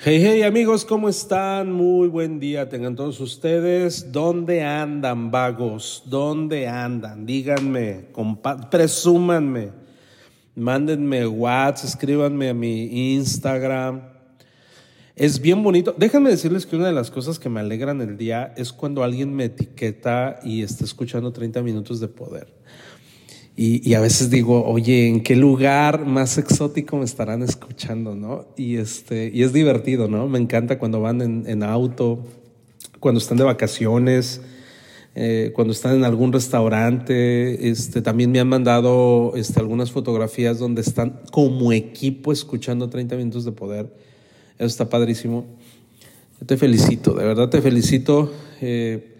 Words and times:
Hey, 0.00 0.20
hey 0.22 0.42
amigos, 0.44 0.84
¿cómo 0.84 1.08
están? 1.08 1.72
Muy 1.72 2.06
buen 2.06 2.38
día 2.38 2.68
tengan 2.68 2.94
todos 2.94 3.18
ustedes. 3.18 4.12
¿Dónde 4.12 4.62
andan, 4.62 5.32
vagos? 5.32 6.04
¿Dónde 6.06 6.68
andan? 6.68 7.26
Díganme, 7.26 8.04
presúmanme, 8.70 9.72
mándenme 10.54 11.26
WhatsApp, 11.26 11.88
escríbanme 11.88 12.50
a 12.50 12.54
mi 12.54 13.14
Instagram. 13.16 14.02
Es 15.16 15.40
bien 15.40 15.64
bonito. 15.64 15.92
Déjenme 15.98 16.30
decirles 16.30 16.64
que 16.64 16.76
una 16.76 16.86
de 16.86 16.92
las 16.92 17.10
cosas 17.10 17.40
que 17.40 17.48
me 17.48 17.58
alegran 17.58 18.00
el 18.00 18.16
día 18.16 18.54
es 18.56 18.72
cuando 18.72 19.02
alguien 19.02 19.34
me 19.34 19.46
etiqueta 19.46 20.38
y 20.44 20.62
está 20.62 20.84
escuchando 20.84 21.32
30 21.32 21.60
minutos 21.62 21.98
de 21.98 22.06
poder. 22.06 22.46
Y, 23.60 23.94
a 23.94 24.00
veces 24.00 24.30
digo, 24.30 24.64
oye, 24.64 25.08
¿en 25.08 25.20
qué 25.20 25.34
lugar 25.34 26.06
más 26.06 26.38
exótico 26.38 26.96
me 26.96 27.04
estarán 27.04 27.42
escuchando? 27.42 28.14
¿no? 28.14 28.46
Y, 28.56 28.76
este, 28.76 29.32
y 29.34 29.42
es 29.42 29.52
divertido, 29.52 30.06
¿no? 30.06 30.28
Me 30.28 30.38
encanta 30.38 30.78
cuando 30.78 31.00
van 31.00 31.44
en, 31.44 31.62
auto, 31.64 32.24
cuando 33.00 33.18
están 33.18 33.36
de 33.36 33.42
vacaciones, 33.42 34.42
eh, 35.16 35.50
cuando 35.56 35.72
están 35.72 35.96
en 35.96 36.04
algún 36.04 36.32
restaurante. 36.32 37.68
Este, 37.68 38.00
también 38.00 38.30
me 38.30 38.38
han 38.38 38.46
mandado 38.46 39.32
este, 39.34 39.58
algunas 39.58 39.90
fotografías 39.90 40.60
donde 40.60 40.82
están 40.82 41.20
como 41.32 41.72
equipo 41.72 42.30
escuchando 42.30 42.88
30 42.88 43.16
minutos 43.16 43.44
de 43.44 43.50
poder. 43.50 43.92
Eso 44.56 44.66
está 44.66 44.88
padrísimo. 44.88 45.46
Yo 46.40 46.46
te 46.46 46.56
felicito, 46.56 47.12
de 47.12 47.24
verdad 47.24 47.48
te 47.48 47.60
felicito. 47.60 48.32
Eh, 48.60 49.17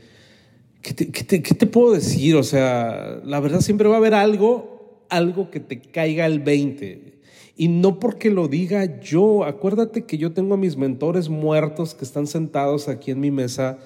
¿qué, 0.82 0.92
te, 0.94 1.66
puedo 1.66 1.92
decir? 1.92 2.36
O 2.36 2.42
sea, 2.42 3.20
la 3.24 3.40
verdad 3.40 3.60
siempre 3.60 3.88
va 3.88 3.94
a 3.94 3.98
haber 3.98 4.14
algo, 4.14 5.04
algo 5.08 5.50
que 5.50 5.60
te 5.60 5.80
caiga 5.80 6.26
el 6.26 6.40
20. 6.40 7.18
Y 7.56 7.68
no 7.68 7.98
porque 7.98 8.30
lo 8.30 8.48
diga 8.48 9.00
yo. 9.00 9.44
Acuérdate 9.44 10.04
que 10.04 10.18
yo 10.18 10.32
tengo 10.32 10.54
a 10.54 10.58
mis 10.58 10.76
mentores 10.76 11.28
muertos 11.28 11.94
que 11.94 12.04
están 12.04 12.26
sentados 12.26 12.88
aquí 12.88 13.10
en 13.10 13.20
mi 13.20 13.30
mesa 13.30 13.78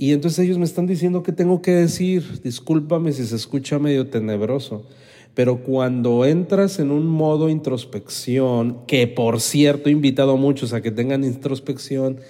y 0.00 0.12
entonces 0.12 0.44
ellos 0.44 0.58
me 0.58 0.64
están 0.64 0.86
diciendo 0.86 1.24
qué 1.24 1.32
tengo 1.32 1.60
que 1.60 1.72
decir. 1.72 2.40
Discúlpame 2.44 3.12
si 3.12 3.26
se 3.26 3.34
escucha 3.34 3.80
medio 3.80 4.08
tenebroso. 4.08 4.86
Pero 5.34 5.64
cuando 5.64 6.24
entras 6.24 6.78
en 6.78 6.92
un 6.92 7.08
modo 7.08 7.48
introspección, 7.48 8.86
que 8.86 9.08
por 9.08 9.40
cierto 9.40 9.88
he 9.88 9.92
invitado 9.92 10.32
a 10.32 10.36
muchos 10.36 10.72
a 10.72 10.82
que 10.82 10.92
tengan 10.92 11.24
introspección 11.24 12.20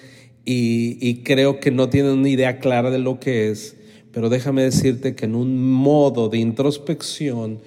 y, 0.46 1.22
creo 1.24 1.60
que 1.60 1.70
no 1.70 1.90
tienen 1.90 2.12
una 2.12 2.30
idea 2.30 2.58
clara 2.58 2.90
de 2.90 2.98
lo 2.98 3.20
que 3.20 3.50
es, 3.50 3.76
pero 4.18 4.30
déjame 4.30 4.64
decirte 4.64 5.14
que 5.14 5.26
en 5.26 5.36
un 5.36 5.70
modo 5.70 6.28
de 6.28 6.38
introspección, 6.38 7.60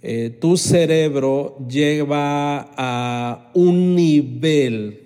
eh, 0.00 0.34
tu 0.40 0.56
cerebro 0.56 1.58
lleva 1.68 2.70
a 2.74 3.50
un 3.52 3.94
nivel 3.94 4.98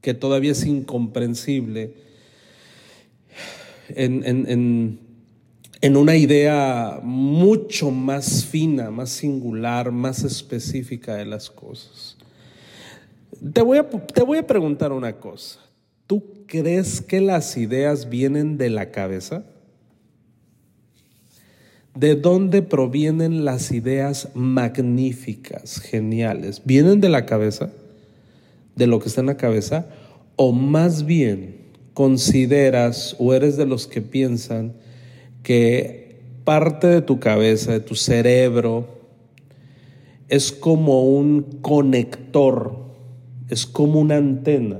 que 0.00 0.14
todavía 0.14 0.52
es 0.52 0.64
incomprensible 0.64 1.94
en 3.88 5.00
en 5.80 5.96
una 5.96 6.14
idea 6.14 7.00
mucho 7.02 7.90
más 7.90 8.44
fina, 8.44 8.92
más 8.92 9.10
singular, 9.10 9.90
más 9.90 10.22
específica 10.22 11.16
de 11.16 11.26
las 11.26 11.50
cosas. 11.50 12.16
Te 13.52 13.62
voy 13.62 13.78
a, 13.78 13.90
te 13.90 14.22
voy 14.22 14.38
a 14.38 14.46
preguntar 14.46 14.92
una 14.92 15.16
cosa. 15.16 15.58
¿Tú 16.06 16.22
crees 16.46 17.00
que 17.00 17.20
las 17.20 17.56
ideas 17.56 18.08
vienen 18.08 18.58
de 18.58 18.70
la 18.70 18.92
cabeza? 18.92 19.42
¿De 21.94 22.14
dónde 22.14 22.62
provienen 22.62 23.44
las 23.44 23.72
ideas 23.72 24.28
magníficas, 24.34 25.80
geniales? 25.80 26.62
¿Vienen 26.64 27.00
de 27.00 27.08
la 27.08 27.26
cabeza? 27.26 27.70
¿De 28.76 28.86
lo 28.86 29.00
que 29.00 29.08
está 29.08 29.20
en 29.20 29.26
la 29.26 29.36
cabeza? 29.36 29.86
¿O 30.36 30.52
más 30.52 31.04
bien 31.04 31.56
consideras 31.94 33.16
o 33.18 33.34
eres 33.34 33.56
de 33.56 33.66
los 33.66 33.86
que 33.86 34.00
piensan 34.00 34.74
que 35.42 36.20
parte 36.44 36.86
de 36.86 37.02
tu 37.02 37.20
cabeza, 37.20 37.72
de 37.72 37.80
tu 37.80 37.94
cerebro, 37.94 39.00
es 40.28 40.52
como 40.52 41.04
un 41.04 41.58
conector, 41.60 42.76
es 43.48 43.66
como 43.66 44.00
una 44.00 44.16
antena, 44.16 44.78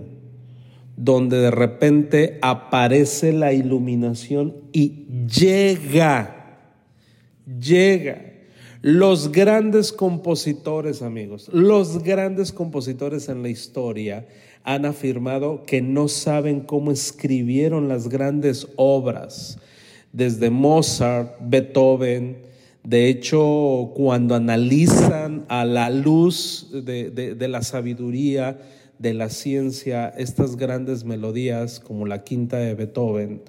donde 0.97 1.38
de 1.38 1.50
repente 1.50 2.38
aparece 2.41 3.32
la 3.32 3.53
iluminación 3.53 4.54
y 4.72 5.06
llega, 5.27 6.40
llega. 7.59 8.27
Los 8.83 9.31
grandes 9.31 9.93
compositores, 9.93 11.03
amigos, 11.03 11.50
los 11.53 12.03
grandes 12.03 12.50
compositores 12.50 13.28
en 13.28 13.43
la 13.43 13.50
historia 13.50 14.27
han 14.65 14.87
afirmado 14.87 15.65
que 15.65 15.83
no 15.83 16.09
saben 16.09 16.60
cómo 16.60 16.91
escribieron 16.91 17.89
las 17.89 18.09
grandes 18.09 18.69
obras 18.77 19.59
desde 20.12 20.50
Mozart, 20.50 21.37
Beethoven. 21.41 22.39
De 22.83 23.09
hecho, 23.09 23.93
cuando 23.94 24.34
analizan 24.34 25.44
a 25.49 25.65
la 25.65 25.91
luz 25.91 26.69
de, 26.72 27.49
la 27.49 27.62
sabiduría, 27.62 28.59
de 28.99 29.15
la 29.15 29.28
ciencia, 29.28 30.09
estas 30.09 30.56
grandes 30.56 31.05
melodías 31.05 31.81
como 31.81 32.06
la 32.06 32.25
quinta 32.25 32.59
de 32.59 32.75
Beethoven, 32.75 33.43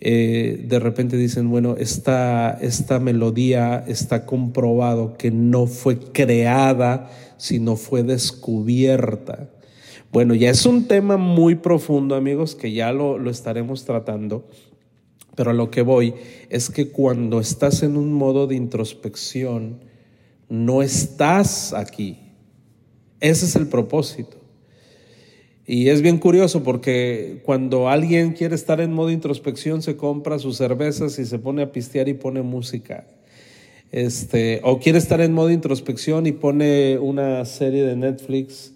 eh, 0.00 0.64
de 0.68 0.78
repente 0.78 1.16
dicen, 1.16 1.50
bueno, 1.50 1.76
esta, 1.76 2.52
esta 2.60 3.00
melodía 3.00 3.84
está 3.86 4.26
comprobado 4.26 5.16
que 5.16 5.30
no 5.30 5.66
fue 5.66 5.98
creada, 5.98 7.10
sino 7.36 7.76
fue 7.76 8.02
descubierta. 8.02 9.50
Bueno, 10.12 10.34
ya 10.34 10.50
es 10.50 10.64
un 10.66 10.86
tema 10.86 11.16
muy 11.16 11.56
profundo, 11.56 12.14
amigos, 12.14 12.54
que 12.54 12.72
ya 12.72 12.92
lo, 12.92 13.18
lo 13.18 13.30
estaremos 13.30 13.84
tratando. 13.84 14.48
Pero 15.34 15.50
a 15.50 15.54
lo 15.54 15.70
que 15.70 15.82
voy 15.82 16.14
es 16.48 16.70
que 16.70 16.90
cuando 16.90 17.40
estás 17.40 17.82
en 17.82 17.96
un 17.96 18.12
modo 18.12 18.46
de 18.46 18.56
introspección, 18.56 19.80
no 20.48 20.82
estás 20.82 21.72
aquí. 21.74 22.18
Ese 23.20 23.46
es 23.46 23.56
el 23.56 23.68
propósito. 23.68 24.38
Y 25.70 25.90
es 25.90 26.00
bien 26.00 26.16
curioso 26.16 26.62
porque 26.62 27.42
cuando 27.44 27.90
alguien 27.90 28.32
quiere 28.32 28.54
estar 28.54 28.80
en 28.80 28.94
modo 28.94 29.10
introspección 29.10 29.82
se 29.82 29.98
compra 29.98 30.38
sus 30.38 30.56
cervezas 30.56 31.18
y 31.18 31.26
se 31.26 31.38
pone 31.38 31.60
a 31.60 31.72
pistear 31.72 32.08
y 32.08 32.14
pone 32.14 32.40
música. 32.40 33.06
Este, 33.92 34.62
o 34.64 34.78
quiere 34.78 34.96
estar 34.96 35.20
en 35.20 35.34
modo 35.34 35.50
introspección 35.50 36.26
y 36.26 36.32
pone 36.32 36.96
una 36.96 37.44
serie 37.44 37.84
de 37.84 37.96
Netflix, 37.96 38.72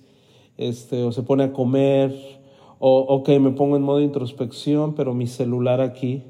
este, 0.59 1.03
o 1.03 1.13
se 1.13 1.23
pone 1.23 1.45
a 1.45 1.53
comer, 1.55 2.15
o 2.79 2.99
ok, 3.09 3.31
me 3.41 3.53
pongo 3.53 3.79
en 3.79 3.83
modo 3.83 4.03
introspección, 4.03 4.95
pero 4.95 5.15
mi 5.15 5.27
celular 5.27 5.81
aquí, 5.81 6.25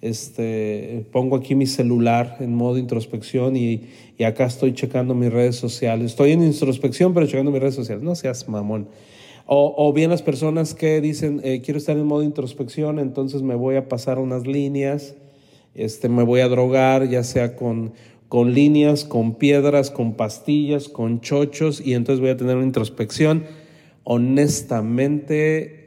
este, 0.00 1.06
pongo 1.10 1.34
aquí 1.34 1.56
mi 1.56 1.66
celular 1.66 2.36
en 2.38 2.54
modo 2.54 2.78
introspección 2.78 3.56
y, 3.56 3.88
acá 4.24 4.44
estoy 4.44 4.74
checando 4.74 5.16
mis 5.16 5.32
redes 5.32 5.56
sociales. 5.56 6.12
Estoy 6.12 6.30
en 6.30 6.44
introspección, 6.44 7.12
pero 7.12 7.26
checando 7.26 7.50
mis 7.50 7.60
redes 7.60 7.74
sociales. 7.74 8.04
No 8.04 8.14
seas 8.14 8.48
mamón. 8.48 8.86
O, 9.54 9.92
bien 9.92 10.08
las 10.08 10.22
personas 10.22 10.74
que 10.74 11.02
dicen, 11.02 11.42
eh, 11.44 11.60
quiero 11.62 11.76
estar 11.76 11.98
en 11.98 12.06
modo 12.06 12.22
introspección, 12.22 12.98
entonces 12.98 13.42
me 13.42 13.54
voy 13.54 13.76
a 13.76 13.86
pasar 13.86 14.18
unas 14.18 14.46
líneas, 14.46 15.14
este, 15.74 16.08
me 16.08 16.22
voy 16.22 16.40
a 16.40 16.48
drogar, 16.48 17.06
ya 17.10 17.22
sea 17.22 17.54
con, 17.54 17.92
con 18.28 18.54
líneas, 18.54 19.04
con 19.04 19.34
piedras, 19.34 19.90
con 19.90 20.14
pastillas, 20.14 20.88
con 20.88 21.20
chochos, 21.20 21.82
y 21.84 21.92
entonces 21.92 22.20
voy 22.20 22.30
a 22.30 22.36
tener 22.38 22.56
una 22.56 22.64
introspección. 22.64 23.44
Honestamente, 24.04 25.82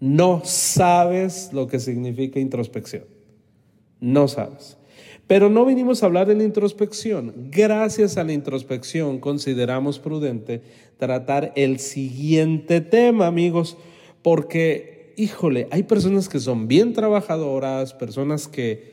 no 0.00 0.42
sabes 0.44 1.50
lo 1.54 1.66
que 1.66 1.80
significa 1.80 2.40
introspección. 2.40 3.04
No 4.00 4.28
sabes. 4.28 4.77
Pero 5.28 5.50
no 5.50 5.66
vinimos 5.66 6.02
a 6.02 6.06
hablar 6.06 6.26
de 6.26 6.34
la 6.34 6.42
introspección. 6.42 7.34
Gracias 7.50 8.16
a 8.16 8.24
la 8.24 8.32
introspección 8.32 9.20
consideramos 9.20 9.98
prudente 9.98 10.62
tratar 10.96 11.52
el 11.54 11.78
siguiente 11.78 12.80
tema, 12.80 13.26
amigos, 13.26 13.76
porque, 14.22 15.12
híjole, 15.18 15.68
hay 15.70 15.82
personas 15.82 16.30
que 16.30 16.40
son 16.40 16.66
bien 16.66 16.94
trabajadoras, 16.94 17.92
personas 17.92 18.48
que, 18.48 18.90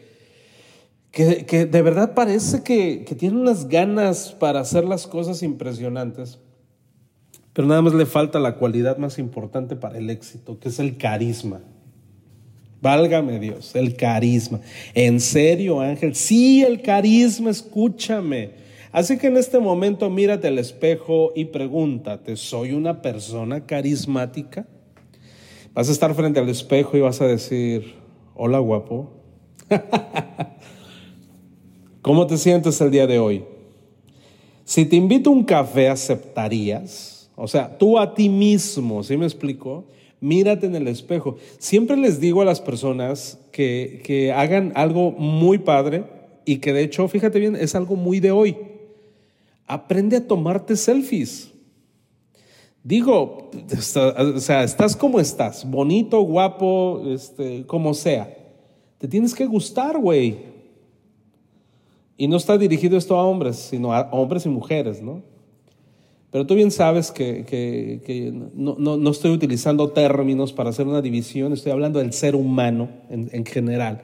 que, 1.12 1.66
de 1.66 1.82
verdad 1.82 2.14
parece 2.14 2.64
que, 2.64 3.06
que 3.06 3.16
tienen 3.16 3.40
unas 3.40 3.70
ganas 3.70 4.34
para 4.34 4.60
hacer 4.60 4.84
las 4.84 5.08
cosas 5.08 5.42
impresionantes, 5.42 6.38
Pero 7.54 7.66
nada 7.66 7.82
más 7.82 7.94
le 7.94 8.06
falta 8.06 8.40
la 8.40 8.58
cualidad 8.58 8.98
más 8.98 9.18
importante 9.20 9.78
para 9.78 9.98
el 9.98 10.10
éxito, 10.10 10.60
que 10.60 10.68
es 10.68 10.80
el 10.80 10.98
carisma. 10.98 11.62
Válgame 12.86 13.40
Dios, 13.40 13.76
el 13.76 13.96
carisma. 13.96 14.62
¿En 14.94 15.20
serio, 15.20 15.82
Ángel? 15.82 16.14
Sí, 16.14 16.62
el 16.62 16.84
carisma, 16.84 17.50
escúchame. 17.50 18.52
Así 18.92 19.18
que 19.18 19.26
en 19.26 19.38
este 19.38 19.58
momento 19.58 20.08
mírate 20.12 20.50
al 20.50 20.60
espejo 20.60 21.34
y 21.36 21.46
pregúntate, 21.46 22.38
¿soy 22.38 22.74
una 22.74 23.02
persona 23.02 23.66
carismática? 23.66 24.68
Vas 25.74 25.90
a 25.90 25.94
estar 25.94 26.14
frente 26.14 26.40
al 26.40 26.48
espejo 26.48 26.96
y 26.96 27.00
vas 27.00 27.20
a 27.22 27.26
decir, 27.26 27.96
hola 28.36 28.60
guapo. 28.60 29.10
¿Cómo 32.04 32.28
te 32.28 32.38
sientes 32.38 32.80
el 32.82 32.92
día 32.92 33.08
de 33.08 33.18
hoy? 33.18 33.46
Si 34.64 34.86
te 34.86 34.96
invito 34.96 35.32
a 35.32 35.34
un 35.34 35.44
café, 35.44 35.90
¿aceptarías? 35.90 37.32
O 37.36 37.48
sea, 37.48 37.80
tú 37.80 37.98
a 37.98 38.14
ti 38.14 38.30
mismo, 38.30 39.02
¿sí 39.02 39.18
me 39.18 39.26
explico? 39.26 39.86
Mírate 40.22 40.66
en 40.66 40.76
el 40.76 40.88
espejo. 40.88 41.38
Siempre 41.58 41.98
les 41.98 42.20
digo 42.20 42.42
a 42.42 42.46
las 42.46 42.62
personas 42.62 43.40
que, 43.52 44.02
que 44.04 44.32
hagan 44.32 44.72
algo 44.76 45.12
muy 45.12 45.60
padre 45.60 46.06
y 46.46 46.58
que 46.58 46.74
de 46.74 46.84
hecho, 46.84 47.08
fíjate 47.08 47.40
bien, 47.40 47.56
es 47.56 47.76
algo 47.76 47.96
muy 47.96 48.20
de 48.20 48.32
hoy. 48.32 48.58
Aprende 49.68 50.18
a 50.18 50.28
tomarte 50.28 50.76
selfies. 50.76 51.52
Digo, 52.84 53.50
o 54.36 54.40
sea, 54.40 54.64
estás 54.64 54.96
como 54.96 55.20
estás, 55.20 55.68
bonito, 55.68 56.22
guapo, 56.22 57.02
este, 57.08 57.66
como 57.66 57.96
sea. 57.96 58.32
Te 59.00 59.08
tienes 59.08 59.34
que 59.34 59.48
gustar, 59.48 59.98
güey. 59.98 60.38
Y 62.16 62.28
no 62.28 62.38
está 62.38 62.60
dirigido 62.60 62.96
esto 62.96 63.18
a 63.18 63.26
hombres, 63.26 63.56
sino 63.56 63.92
a 63.92 64.10
hombres 64.12 64.46
y 64.46 64.50
mujeres, 64.50 65.02
¿no? 65.02 65.24
Pero 66.36 66.46
tú 66.46 66.56
bien 66.56 66.70
sabes 66.70 67.12
que, 67.12 68.50
no, 68.56 69.10
estoy 69.10 69.32
utilizando 69.32 69.92
términos 69.92 70.52
para 70.52 70.70
hacer 70.70 70.86
una 70.86 71.02
división, 71.02 71.54
estoy 71.54 71.72
hablando 71.72 72.00
del 72.00 72.12
ser 72.12 72.36
humano 72.36 72.90
en, 73.10 73.30
en 73.32 73.46
general. 73.46 74.02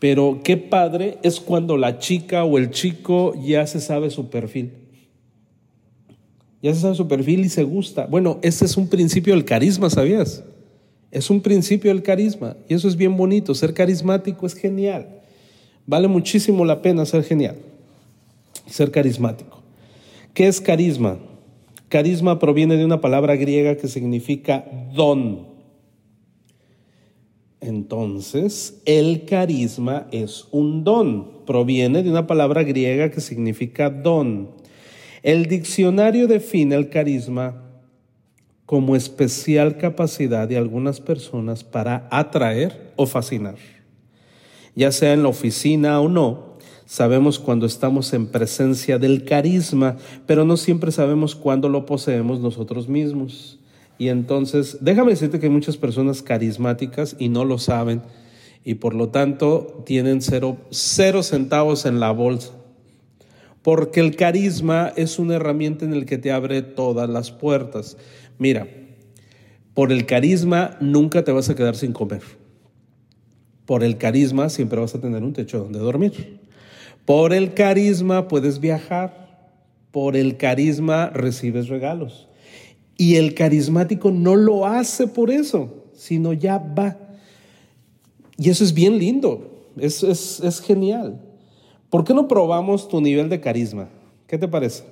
Pero 0.00 0.40
qué 0.42 0.56
padre 0.56 1.18
es 1.22 1.38
cuando 1.38 1.76
la 1.76 2.00
chica 2.00 2.42
o 2.42 2.58
el 2.58 2.70
chico 2.72 3.34
ya 3.40 3.68
se 3.68 3.78
sabe 3.78 4.10
su 4.10 4.30
perfil. 4.30 4.72
Ya 6.60 6.74
se 6.74 6.80
sabe 6.80 6.96
su 6.96 7.06
perfil 7.06 7.44
y 7.44 7.50
se 7.50 7.62
gusta. 7.62 8.06
Bueno, 8.06 8.40
ese 8.42 8.64
es 8.64 8.76
un 8.76 8.88
principio 8.88 9.32
del 9.32 9.44
carisma, 9.44 9.88
¿sabías? 9.88 10.42
Es 11.12 11.30
un 11.30 11.40
principio 11.40 11.92
del 11.92 12.02
carisma 12.02 12.56
y 12.68 12.74
eso 12.74 12.88
es 12.88 12.96
bien 12.96 13.16
bonito. 13.16 13.54
Ser 13.54 13.74
carismático 13.74 14.44
es 14.44 14.54
genial. 14.54 15.20
Vale 15.86 16.08
muchísimo 16.08 16.64
la 16.64 16.82
pena 16.82 17.06
ser 17.06 17.22
genial, 17.22 17.58
ser 18.66 18.90
carismático. 18.90 19.55
¿Qué 20.36 20.48
es 20.48 20.60
carisma? 20.60 21.16
Carisma 21.88 22.38
proviene 22.38 22.76
de 22.76 22.84
una 22.84 23.00
palabra 23.00 23.36
griega 23.36 23.78
que 23.78 23.88
significa 23.88 24.66
don. 24.92 25.46
Entonces, 27.62 28.82
el 28.84 29.24
carisma 29.24 30.08
es 30.12 30.46
un 30.50 30.84
don. 30.84 31.46
Proviene 31.46 32.02
de 32.02 32.10
una 32.10 32.26
palabra 32.26 32.64
griega 32.64 33.10
que 33.10 33.22
significa 33.22 33.88
don. 33.88 34.50
El 35.22 35.46
diccionario 35.46 36.26
define 36.26 36.74
el 36.74 36.90
carisma 36.90 37.62
como 38.66 38.94
especial 38.94 39.78
capacidad 39.78 40.46
de 40.46 40.58
algunas 40.58 41.00
personas 41.00 41.64
para 41.64 42.08
atraer 42.10 42.92
o 42.96 43.06
fascinar 43.06 43.56
ya 44.76 44.92
sea 44.92 45.14
en 45.14 45.22
la 45.22 45.30
oficina 45.30 45.98
o 46.00 46.08
no, 46.08 46.45
sabemos 46.86 47.38
cuando 47.38 47.66
estamos 47.66 48.12
en 48.14 48.28
presencia 48.28 48.98
del 48.98 49.24
carisma, 49.24 49.96
pero 50.26 50.44
no 50.44 50.56
siempre 50.56 50.92
sabemos 50.92 51.34
cuándo 51.34 51.68
lo 51.68 51.84
poseemos 51.84 52.40
nosotros 52.40 52.88
mismos. 52.88 53.58
Y 53.98 54.08
entonces, 54.08 54.78
déjame 54.80 55.10
decirte 55.10 55.38
que 55.38 55.46
hay 55.46 55.52
muchas 55.52 55.76
personas 55.76 56.22
carismáticas 56.22 57.16
y 57.18 57.28
no 57.28 57.44
lo 57.44 57.58
saben 57.58 58.02
y 58.66 58.74
por 58.74 58.94
lo 58.94 59.10
tanto 59.10 59.84
tienen 59.86 60.20
cero, 60.20 60.56
cero 60.70 61.22
centavos 61.22 61.86
en 61.86 62.00
la 62.00 62.10
bolsa. 62.10 62.50
Porque 63.62 64.00
el 64.00 64.16
carisma 64.16 64.92
es 64.96 65.20
una 65.20 65.36
herramienta 65.36 65.84
en 65.84 65.92
el 65.92 66.04
que 66.04 66.18
te 66.18 66.32
abre 66.32 66.62
todas 66.62 67.08
las 67.08 67.30
puertas. 67.30 67.96
Mira, 68.38 68.66
por 69.72 69.92
el 69.92 70.04
carisma 70.04 70.76
nunca 70.80 71.22
te 71.22 71.30
vas 71.30 71.48
a 71.48 71.54
quedar 71.54 71.76
sin 71.76 71.92
comer. 71.92 72.22
Por 73.66 73.84
el 73.84 73.98
carisma 73.98 74.48
siempre 74.48 74.80
vas 74.80 74.96
a 74.96 75.00
tener 75.00 75.22
un 75.22 75.32
techo 75.32 75.60
donde 75.60 75.78
dormir. 75.78 76.35
Por 77.06 77.32
el 77.32 77.54
carisma 77.54 78.28
puedes 78.28 78.60
viajar. 78.60 79.26
Por 79.90 80.16
el 80.16 80.36
carisma 80.36 81.08
recibes 81.08 81.68
regalos. 81.68 82.28
Y 82.98 83.16
el 83.16 83.34
carismático 83.34 84.10
no 84.10 84.36
lo 84.36 84.66
hace 84.66 85.06
por 85.06 85.30
eso, 85.30 85.84
sino 85.94 86.34
ya 86.34 86.58
va. 86.58 86.98
Y 88.36 88.50
eso 88.50 88.64
es 88.64 88.74
bien 88.74 88.98
lindo, 88.98 89.70
es, 89.78 90.02
es, 90.02 90.40
es 90.40 90.60
genial. 90.60 91.20
¿Por 91.88 92.04
qué 92.04 92.12
no 92.12 92.28
probamos 92.28 92.88
tu 92.88 93.00
nivel 93.00 93.28
de 93.28 93.40
carisma? 93.40 93.88
¿Qué 94.26 94.36
te 94.36 94.48
parece? 94.48 94.84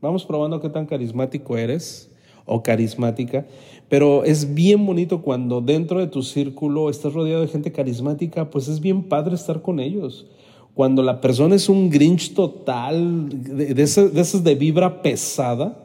Vamos 0.00 0.24
probando 0.24 0.60
qué 0.60 0.68
tan 0.68 0.86
carismático 0.86 1.56
eres 1.56 2.10
o 2.44 2.62
carismática, 2.62 3.46
pero 3.88 4.24
es 4.24 4.54
bien 4.54 4.84
bonito 4.84 5.22
cuando 5.22 5.60
dentro 5.60 5.98
de 5.98 6.08
tu 6.08 6.22
círculo 6.22 6.90
estás 6.90 7.14
rodeado 7.14 7.40
de 7.40 7.48
gente 7.48 7.72
carismática, 7.72 8.50
pues 8.50 8.68
es 8.68 8.80
bien 8.80 9.04
padre 9.04 9.34
estar 9.34 9.62
con 9.62 9.80
ellos. 9.80 10.26
Cuando 10.74 11.02
la 11.04 11.20
persona 11.20 11.54
es 11.54 11.68
un 11.68 11.88
grinch 11.88 12.34
total, 12.34 13.28
de, 13.30 13.74
de 13.74 13.82
esas 13.82 14.42
de, 14.42 14.54
vibra 14.56 15.02
pesada, 15.02 15.80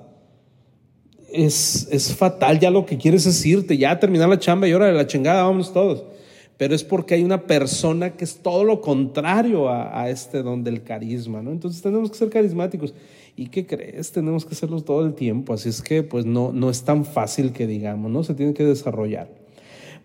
es, 1.32 1.88
es, 1.92 2.16
fatal, 2.16 2.60
ya 2.60 2.72
lo 2.72 2.88
que 2.88 2.98
quieres 2.98 3.28
es 3.28 3.46
irte, 3.46 3.78
ya 3.78 4.00
terminar 4.00 4.28
la 4.28 4.40
chamba 4.40 4.68
y 4.68 4.72
ahora 4.72 4.88
de 4.88 4.94
la 4.94 5.06
chingada, 5.06 5.44
vamos 5.44 5.72
todos. 5.72 6.04
Pero 6.58 6.74
es 6.74 6.84
porque 6.84 7.14
hay 7.14 7.24
una 7.24 7.46
persona 7.46 8.18
que 8.18 8.26
es 8.26 8.40
todo 8.40 8.64
lo 8.64 8.82
contrario 8.82 9.70
a, 9.70 10.02
a 10.02 10.10
este 10.10 10.42
don 10.42 10.64
del 10.64 10.84
carisma, 10.84 11.42
¿no? 11.42 11.52
Entonces 11.52 11.82
tenemos 11.82 12.10
que 12.10 12.18
ser 12.18 12.30
carismáticos. 12.30 12.94
¿Y 13.36 13.48
qué 13.48 13.66
crees? 13.66 14.12
Tenemos 14.12 14.44
que 14.44 14.54
hacerlos 14.54 14.84
todo 14.84 15.06
el 15.06 15.14
tiempo, 15.14 15.54
así 15.54 15.70
es 15.70 15.82
que 15.82 16.04
pues 16.04 16.26
no, 16.26 16.52
no 16.52 16.70
es 16.70 16.84
tan 16.84 17.06
fácil 17.06 17.54
que 17.54 17.68
digamos, 17.68 18.12
¿no? 18.12 18.24
Se 18.24 18.34
tiene 18.34 18.54
que 18.54 18.66
desarrollar. 18.66 19.39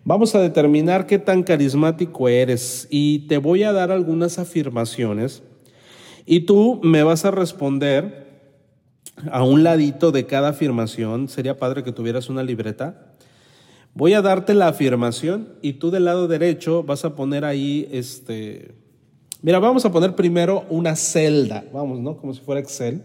Vamos 0.07 0.35
a 0.35 0.39
determinar 0.39 1.07
qué 1.07 1.17
tan 1.17 1.41
carismático 1.41 2.29
eres 2.29 2.87
y 2.91 3.25
te 3.27 3.39
voy 3.39 3.63
a 3.63 3.73
dar 3.73 3.89
algunas 3.89 4.37
afirmaciones 4.37 5.41
y 6.27 6.41
tú 6.41 6.79
me 6.83 7.01
vas 7.01 7.25
a 7.25 7.31
responder 7.31 8.27
a 9.31 9.43
un 9.43 9.63
ladito 9.63 10.11
de 10.11 10.27
cada 10.27 10.49
afirmación. 10.49 11.27
Sería 11.27 11.57
padre 11.57 11.83
que 11.83 11.91
tuvieras 11.91 12.29
una 12.29 12.43
libreta. 12.43 13.15
Voy 13.95 14.13
a 14.13 14.21
darte 14.21 14.53
la 14.53 14.67
afirmación 14.67 15.55
y 15.63 15.73
tú 15.73 15.89
del 15.89 16.05
lado 16.05 16.27
derecho 16.27 16.83
vas 16.83 17.03
a 17.03 17.15
poner 17.15 17.43
ahí 17.43 17.89
este... 17.91 18.75
Mira, 19.41 19.57
vamos 19.57 19.85
a 19.85 19.91
poner 19.91 20.13
primero 20.13 20.65
una 20.69 20.95
celda, 20.95 21.65
vamos, 21.73 21.99
¿no? 21.99 22.17
Como 22.17 22.31
si 22.35 22.41
fuera 22.41 22.61
Excel. 22.61 23.01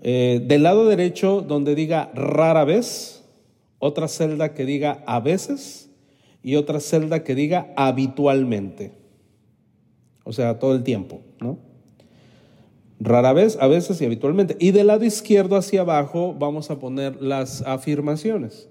Eh, 0.00 0.42
del 0.42 0.62
lado 0.62 0.86
derecho, 0.86 1.44
donde 1.46 1.74
diga 1.74 2.10
rara 2.14 2.64
vez, 2.64 3.15
otra 3.78 4.08
celda 4.08 4.54
que 4.54 4.64
diga 4.64 5.02
a 5.06 5.20
veces 5.20 5.90
y 6.42 6.56
otra 6.56 6.80
celda 6.80 7.24
que 7.24 7.34
diga 7.34 7.72
habitualmente. 7.76 8.92
O 10.24 10.32
sea, 10.32 10.58
todo 10.58 10.74
el 10.74 10.82
tiempo, 10.82 11.20
¿no? 11.40 11.58
Rara 12.98 13.32
vez, 13.32 13.58
a 13.60 13.66
veces 13.66 14.00
y 14.00 14.06
habitualmente. 14.06 14.56
Y 14.58 14.70
del 14.70 14.86
lado 14.86 15.04
izquierdo 15.04 15.56
hacia 15.56 15.82
abajo 15.82 16.34
vamos 16.38 16.70
a 16.70 16.78
poner 16.78 17.20
las 17.22 17.62
afirmaciones. 17.62 18.68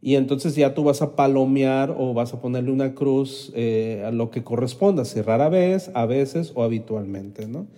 Y 0.00 0.16
entonces 0.16 0.56
ya 0.56 0.74
tú 0.74 0.82
vas 0.82 1.00
a 1.00 1.14
palomear 1.14 1.94
o 1.96 2.12
vas 2.12 2.34
a 2.34 2.40
ponerle 2.40 2.72
una 2.72 2.94
cruz 2.94 3.52
eh, 3.54 4.02
a 4.04 4.10
lo 4.10 4.30
que 4.30 4.42
corresponda, 4.42 5.04
si 5.04 5.22
rara 5.22 5.48
vez, 5.48 5.92
a 5.94 6.06
veces 6.06 6.52
o 6.56 6.64
habitualmente, 6.64 7.46
¿no? 7.46 7.68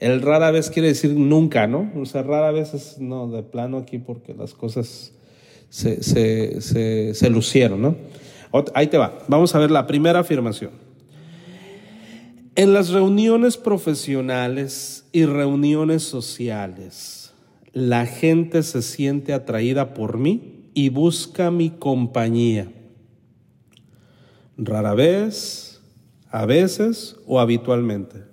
El 0.00 0.20
rara 0.20 0.50
vez 0.50 0.70
quiere 0.70 0.88
decir 0.88 1.14
nunca, 1.14 1.66
¿no? 1.68 1.90
O 1.96 2.04
sea, 2.04 2.22
rara 2.22 2.50
vez 2.50 2.74
es, 2.74 2.98
no, 2.98 3.28
de 3.28 3.44
plano 3.44 3.78
aquí 3.78 3.98
porque 3.98 4.34
las 4.34 4.54
cosas 4.54 5.12
se, 5.68 6.02
se, 6.02 7.14
se, 7.14 7.30
lucieron, 7.30 7.82
¿no? 7.82 7.96
Ahí 8.74 8.86
te 8.86 8.98
va. 8.98 9.18
Vamos 9.28 9.54
a 9.54 9.58
ver 9.58 9.70
la 9.70 9.86
primera 9.86 10.20
afirmación. 10.20 10.70
En 12.54 12.72
las 12.72 12.88
reuniones 12.88 13.56
profesionales 13.56 15.04
y 15.12 15.26
reuniones 15.26 16.02
sociales, 16.02 17.32
la 17.72 18.06
gente 18.06 18.62
se 18.62 18.82
siente 18.82 19.32
atraída 19.32 19.94
por 19.94 20.18
mí 20.18 20.70
y 20.74 20.88
busca 20.88 21.50
mi 21.50 21.70
compañía. 21.70 22.72
Rara 24.56 24.94
vez, 24.94 25.80
a 26.30 26.46
veces 26.46 27.16
o 27.26 27.38
habitualmente. 27.38 28.24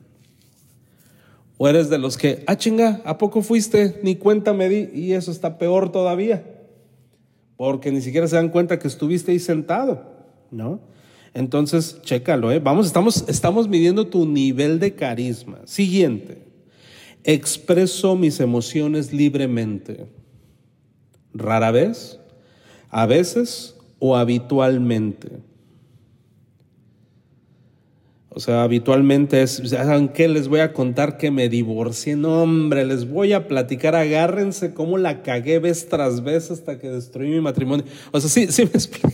O 1.58 1.68
eres 1.68 1.90
de 1.90 2.00
los 2.00 2.18
que, 2.18 2.44
ah, 2.48 2.58
chinga, 2.58 3.02
¿a 3.06 3.18
poco 3.18 3.42
fuiste? 3.42 4.00
Ni 4.04 4.16
cuenta 4.16 4.54
me 4.54 4.68
di. 4.68 4.90
Y 4.94 5.14
eso 5.14 5.32
está 5.32 5.58
peor 5.58 5.92
todavía. 5.92 6.55
Porque 7.58 7.92
ni 7.92 8.02
siquiera 8.02 8.28
se 8.28 8.36
dan 8.36 8.50
cuenta 8.50 8.80
que 8.80 8.88
estuviste 8.88 9.32
ahí 9.32 9.40
sentado, 9.40 10.04
¿no? 10.52 10.82
Entonces, 11.34 12.02
chécalo, 12.02 12.52
¿eh? 12.52 12.60
Vamos, 12.60 12.86
estamos, 12.86 13.26
estamos 13.28 13.68
midiendo 13.68 14.08
tu 14.08 14.26
nivel 14.26 14.80
de 14.80 14.96
carisma. 14.96 15.60
Siguiente. 15.66 16.44
Expreso 17.24 18.16
mis 18.16 18.40
emociones 18.40 19.12
libremente. 19.12 20.08
rara 21.34 21.72
vez, 21.72 22.20
a 22.90 23.06
veces 23.06 23.76
o 24.00 24.16
habitualmente. 24.16 25.42
O 28.38 28.42
sea, 28.42 28.64
habitualmente 28.64 29.42
es, 29.42 29.62
¿saben 29.64 30.10
qué? 30.10 30.28
Les 30.28 30.50
voy 30.50 30.60
a 30.60 30.74
contar 30.74 31.18
que 31.18 31.32
me 31.32 31.48
divorcié. 31.48 32.18
No, 32.18 32.44
hombre, 32.44 32.86
les 32.86 33.10
voy 33.10 33.32
a 33.32 33.48
platicar. 33.48 33.96
Agárrense 33.96 34.74
cómo 34.74 34.98
la 34.98 35.24
cagué 35.24 35.60
vez 35.60 35.88
tras 35.88 36.22
vez 36.22 36.52
hasta 36.52 36.78
que 36.78 36.90
destruí 36.90 37.30
mi 37.30 37.40
matrimonio. 37.40 37.86
O 38.12 38.20
sea, 38.20 38.30
sí, 38.30 38.52
sí 38.52 38.64
me 38.64 38.72
explico. 38.74 39.10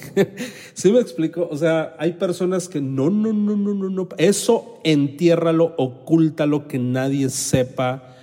sí 0.74 0.92
me 0.92 1.00
explico. 1.00 1.48
O 1.52 1.56
sea, 1.56 1.96
hay 2.00 2.14
personas 2.14 2.68
que 2.68 2.82
no, 2.82 3.12
no, 3.12 3.32
no, 3.32 3.56
no, 3.56 3.76
no, 3.76 3.90
no. 3.92 4.10
Eso 4.18 4.80
entiérralo, 4.84 5.76
ocúltalo, 5.78 6.68
que 6.68 6.80
nadie 6.80 7.30
sepa. 7.30 8.16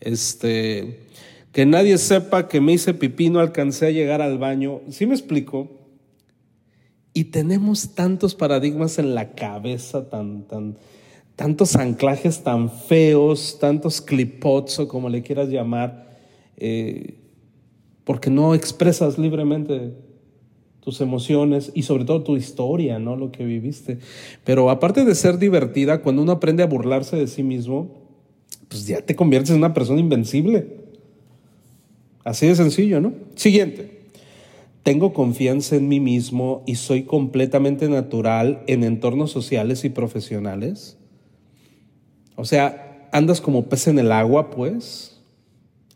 Este, 0.00 1.06
que 1.52 1.64
nadie 1.64 1.96
sepa 1.96 2.48
que 2.48 2.60
me 2.60 2.74
hice 2.74 2.92
pipí, 2.92 3.30
no 3.30 3.40
alcancé 3.40 3.86
a 3.86 3.90
llegar 3.90 4.20
al 4.20 4.36
baño. 4.36 4.82
¿Sí 4.90 5.06
me 5.06 5.14
explico? 5.14 5.81
Y 7.14 7.24
tenemos 7.24 7.94
tantos 7.94 8.34
paradigmas 8.34 8.98
en 8.98 9.14
la 9.14 9.32
cabeza, 9.32 10.08
tan, 10.08 10.44
tan, 10.44 10.78
tantos 11.36 11.76
anclajes 11.76 12.42
tan 12.42 12.70
feos, 12.70 13.58
tantos 13.60 14.00
clipots 14.00 14.78
o 14.78 14.88
como 14.88 15.08
le 15.08 15.22
quieras 15.22 15.48
llamar, 15.48 16.16
eh, 16.56 17.18
porque 18.04 18.30
no 18.30 18.54
expresas 18.54 19.18
libremente 19.18 19.92
tus 20.80 21.00
emociones 21.00 21.70
y 21.74 21.82
sobre 21.82 22.04
todo 22.04 22.22
tu 22.22 22.36
historia, 22.36 22.98
¿no? 22.98 23.16
Lo 23.16 23.30
que 23.30 23.44
viviste. 23.44 23.98
Pero 24.44 24.68
aparte 24.68 25.04
de 25.04 25.14
ser 25.14 25.38
divertida, 25.38 26.02
cuando 26.02 26.22
uno 26.22 26.32
aprende 26.32 26.62
a 26.62 26.66
burlarse 26.66 27.16
de 27.16 27.28
sí 27.28 27.42
mismo, 27.42 28.02
pues 28.68 28.86
ya 28.86 29.00
te 29.00 29.14
conviertes 29.14 29.50
en 29.50 29.58
una 29.58 29.74
persona 29.74 30.00
invencible. 30.00 30.82
Así 32.24 32.46
de 32.46 32.56
sencillo, 32.56 33.00
¿no? 33.00 33.12
Siguiente. 33.36 34.01
Tengo 34.82 35.12
confianza 35.12 35.76
en 35.76 35.88
mí 35.88 36.00
mismo 36.00 36.62
y 36.66 36.74
soy 36.74 37.04
completamente 37.04 37.88
natural 37.88 38.64
en 38.66 38.82
entornos 38.82 39.30
sociales 39.30 39.84
y 39.84 39.90
profesionales. 39.90 40.98
O 42.34 42.44
sea, 42.44 43.08
andas 43.12 43.40
como 43.40 43.68
pez 43.68 43.86
en 43.86 43.98
el 43.98 44.10
agua, 44.10 44.50
pues, 44.50 45.22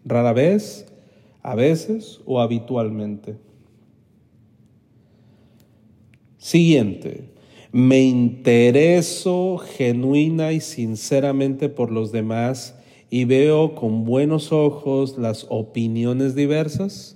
rara 0.04 0.32
vez, 0.32 0.86
a 1.42 1.54
veces 1.54 2.20
o 2.26 2.40
habitualmente. 2.40 3.36
Siguiente, 6.38 7.30
me 7.72 8.02
intereso 8.02 9.58
genuina 9.58 10.52
y 10.52 10.60
sinceramente 10.60 11.68
por 11.68 11.90
los 11.90 12.12
demás 12.12 12.76
y 13.10 13.24
veo 13.24 13.74
con 13.74 14.04
buenos 14.04 14.52
ojos 14.52 15.18
las 15.18 15.46
opiniones 15.48 16.34
diversas. 16.34 17.15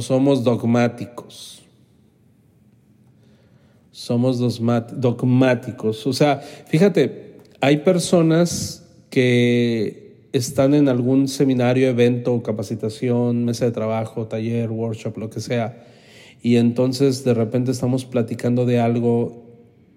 Somos 0.00 0.44
dogmáticos. 0.44 1.62
Somos 3.90 4.38
dogmáticos. 4.38 6.06
O 6.06 6.12
sea, 6.12 6.38
fíjate, 6.38 7.36
hay 7.60 7.78
personas 7.78 8.84
que 9.10 10.28
están 10.32 10.74
en 10.74 10.88
algún 10.88 11.28
seminario, 11.28 11.88
evento, 11.88 12.42
capacitación, 12.42 13.44
mesa 13.44 13.64
de 13.64 13.72
trabajo, 13.72 14.26
taller, 14.26 14.70
workshop, 14.70 15.18
lo 15.18 15.30
que 15.30 15.40
sea, 15.40 15.86
y 16.42 16.56
entonces 16.56 17.24
de 17.24 17.34
repente 17.34 17.70
estamos 17.70 18.04
platicando 18.04 18.64
de 18.64 18.78
algo 18.78 19.46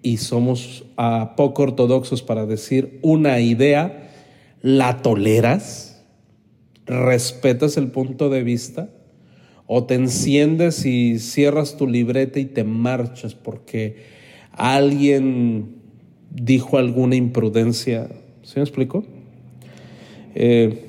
y 0.02 0.16
somos 0.16 0.84
a 0.96 1.36
poco 1.36 1.62
ortodoxos 1.62 2.22
para 2.22 2.46
decir 2.46 2.98
una 3.02 3.40
idea, 3.40 4.10
la 4.60 5.02
toleras, 5.02 6.02
respetas 6.86 7.76
el 7.76 7.92
punto 7.92 8.28
de 8.28 8.42
vista 8.42 8.88
o 9.66 9.84
te 9.84 9.94
enciendes 9.94 10.84
y 10.84 11.18
cierras 11.18 11.76
tu 11.76 11.86
libreta 11.86 12.40
y 12.40 12.46
te 12.46 12.64
marchas 12.64 13.34
porque 13.34 13.96
alguien 14.52 15.76
dijo 16.30 16.78
alguna 16.78 17.16
imprudencia. 17.16 18.08
¿Se 18.42 18.58
me 18.58 18.64
explico? 18.64 19.04
Eh, 20.34 20.86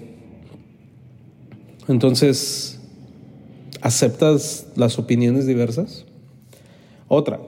entonces, 1.87 2.79
¿aceptas 3.81 4.67
las 4.75 4.97
opiniones 4.97 5.45
diversas? 5.45 6.05
Otra, 7.07 7.39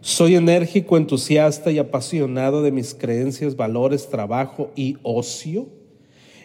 soy 0.00 0.34
enérgico, 0.34 0.96
entusiasta 0.96 1.70
y 1.70 1.78
apasionado 1.78 2.62
de 2.62 2.72
mis 2.72 2.94
creencias, 2.94 3.56
valores, 3.56 4.08
trabajo 4.08 4.70
y 4.74 4.96
ocio. 5.02 5.68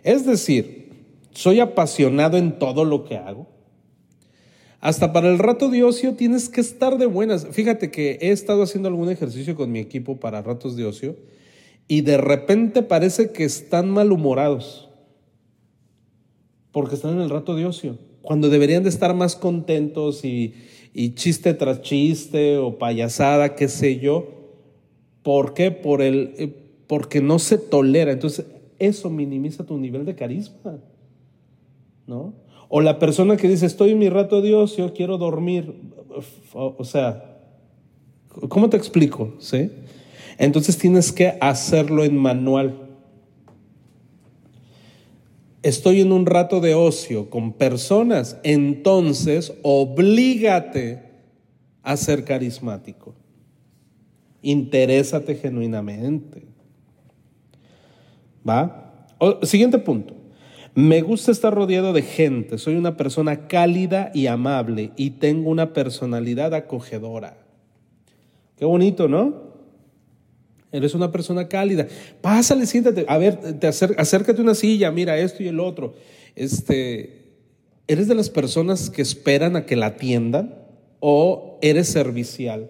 Es 0.04 0.26
decir, 0.26 0.90
soy 1.32 1.60
apasionado 1.60 2.38
en 2.38 2.60
todo 2.60 2.86
lo 2.86 3.06
que 3.06 3.18
hago 3.18 3.59
hasta 4.80 5.12
para 5.12 5.30
el 5.30 5.40
rato 5.40 5.70
de 5.70 5.84
ocio 5.84 6.16
tienes 6.16 6.50
que 6.50 6.62
estar 6.62 6.98
de 6.98 7.06
buenas. 7.06 7.48
Fíjate 7.52 7.92
que 7.92 8.18
he 8.22 8.32
estado 8.32 8.64
haciendo 8.64 8.88
algún 8.88 9.10
ejercicio 9.10 9.56
con 9.56 9.72
mi 9.72 9.80
equipo 9.80 10.20
para 10.20 10.42
ratos 10.42 10.76
de 10.76 10.86
ocio 10.86 11.16
y 11.88 12.02
de 12.02 12.18
repente 12.18 12.84
parece 12.84 13.32
que 13.32 13.44
están 13.44 13.90
malhumorados 13.90 14.90
porque 16.72 16.96
están 16.96 17.16
en 17.16 17.22
el 17.22 17.30
rato 17.30 17.56
de 17.56 17.66
ocio, 17.66 17.98
cuando 18.22 18.50
deberían 18.50 18.84
de 18.84 18.90
estar 18.90 19.14
más 19.16 19.36
contentos 19.36 20.24
y, 20.24 20.54
chiste 21.16 21.54
tras 21.54 21.82
chiste 21.82 22.58
o 22.58 22.78
payasada, 22.78 23.56
qué 23.56 23.68
sé 23.68 24.00
yo. 24.00 24.28
¿Por 25.24 25.54
qué? 25.54 25.72
Por 25.72 26.02
el, 26.02 26.34
eh, 26.38 26.54
porque 26.88 27.22
no 27.22 27.40
se 27.40 27.58
tolera. 27.58 28.12
Entonces, 28.12 28.46
eso 28.80 29.10
minimiza 29.10 29.66
tu 29.66 29.78
nivel 29.78 30.06
de 30.06 30.16
carisma. 30.16 30.80
¿No? 32.08 32.34
O 32.70 32.82
la 32.82 33.00
persona 33.00 33.36
que 33.36 33.50
dice, 33.50 33.66
estoy 33.66 33.92
en 33.92 34.00
mi 34.00 34.10
rato 34.10 34.42
de 34.42 34.54
ocio, 34.54 34.94
quiero 34.94 35.18
dormir. 35.18 35.74
O 36.54 36.84
sea, 36.84 37.40
¿cómo 38.48 38.70
te 38.70 38.78
explico? 38.78 39.34
¿Sí? 39.40 39.72
Entonces 40.38 40.78
tienes 40.78 41.12
que 41.12 41.34
hacerlo 41.42 42.04
en 42.04 42.16
manual. 42.16 42.76
Estoy 45.64 46.00
en 46.00 46.12
un 46.12 46.28
rato 46.28 46.62
de 46.62 46.76
ocio 46.76 47.30
con 47.30 47.54
personas, 47.54 48.38
entonces 48.44 49.54
oblígate 49.64 51.04
a 51.84 51.98
ser 51.98 52.24
carismático. 52.24 53.16
Interésate 54.42 55.36
genuinamente. 55.36 56.46
¿Va? 58.48 58.86
siguiente 59.44 59.80
punto. 59.80 60.19
Me 60.76 61.02
gusta 61.02 61.32
estar 61.32 61.54
rodeado 61.54 61.94
de 61.94 62.02
gente, 62.02 62.58
soy 62.58 62.76
una 62.76 62.98
persona 62.98 63.48
cálida 63.48 64.12
y 64.14 64.28
amable 64.28 64.92
y 64.96 65.12
tengo 65.12 65.50
una 65.50 65.74
personalidad 65.74 66.54
acogedora. 66.54 67.38
Qué 68.58 68.66
bonito, 68.66 69.08
¿no? 69.08 69.50
Eres 70.72 70.94
una 70.94 71.12
persona 71.12 71.48
cálida. 71.48 71.88
Pásale, 72.22 72.66
siéntate. 72.66 73.06
A 73.08 73.18
ver, 73.18 73.60
te 73.60 73.68
acércate 73.68 74.40
a 74.40 74.44
una 74.44 74.54
silla, 74.54 74.92
mira 74.92 75.18
esto 75.18 75.42
y 75.42 75.48
el 75.48 75.60
otro. 75.60 75.96
Este, 76.36 77.20
¿Eres 77.88 78.08
de 78.08 78.14
las 78.14 78.30
personas 78.30 78.92
que 78.92 79.02
esperan 79.02 79.56
a 79.56 79.66
que 79.66 79.76
la 79.76 79.88
atiendan 79.88 80.56
o 81.00 81.58
eres 81.64 81.88
servicial? 81.88 82.70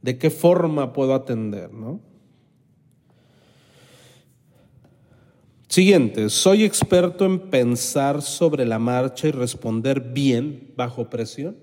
¿De 0.00 0.16
qué 0.16 0.30
forma 0.30 0.94
puedo 0.94 1.14
atender, 1.14 1.74
no? 1.74 2.00
Siguiente, 5.74 6.30
soy 6.30 6.62
experto 6.62 7.26
en 7.26 7.50
pensar 7.50 8.22
sobre 8.22 8.64
la 8.64 8.78
marcha 8.78 9.26
y 9.26 9.32
responder 9.32 10.00
bien 10.00 10.72
bajo 10.76 11.10
presión. 11.10 11.56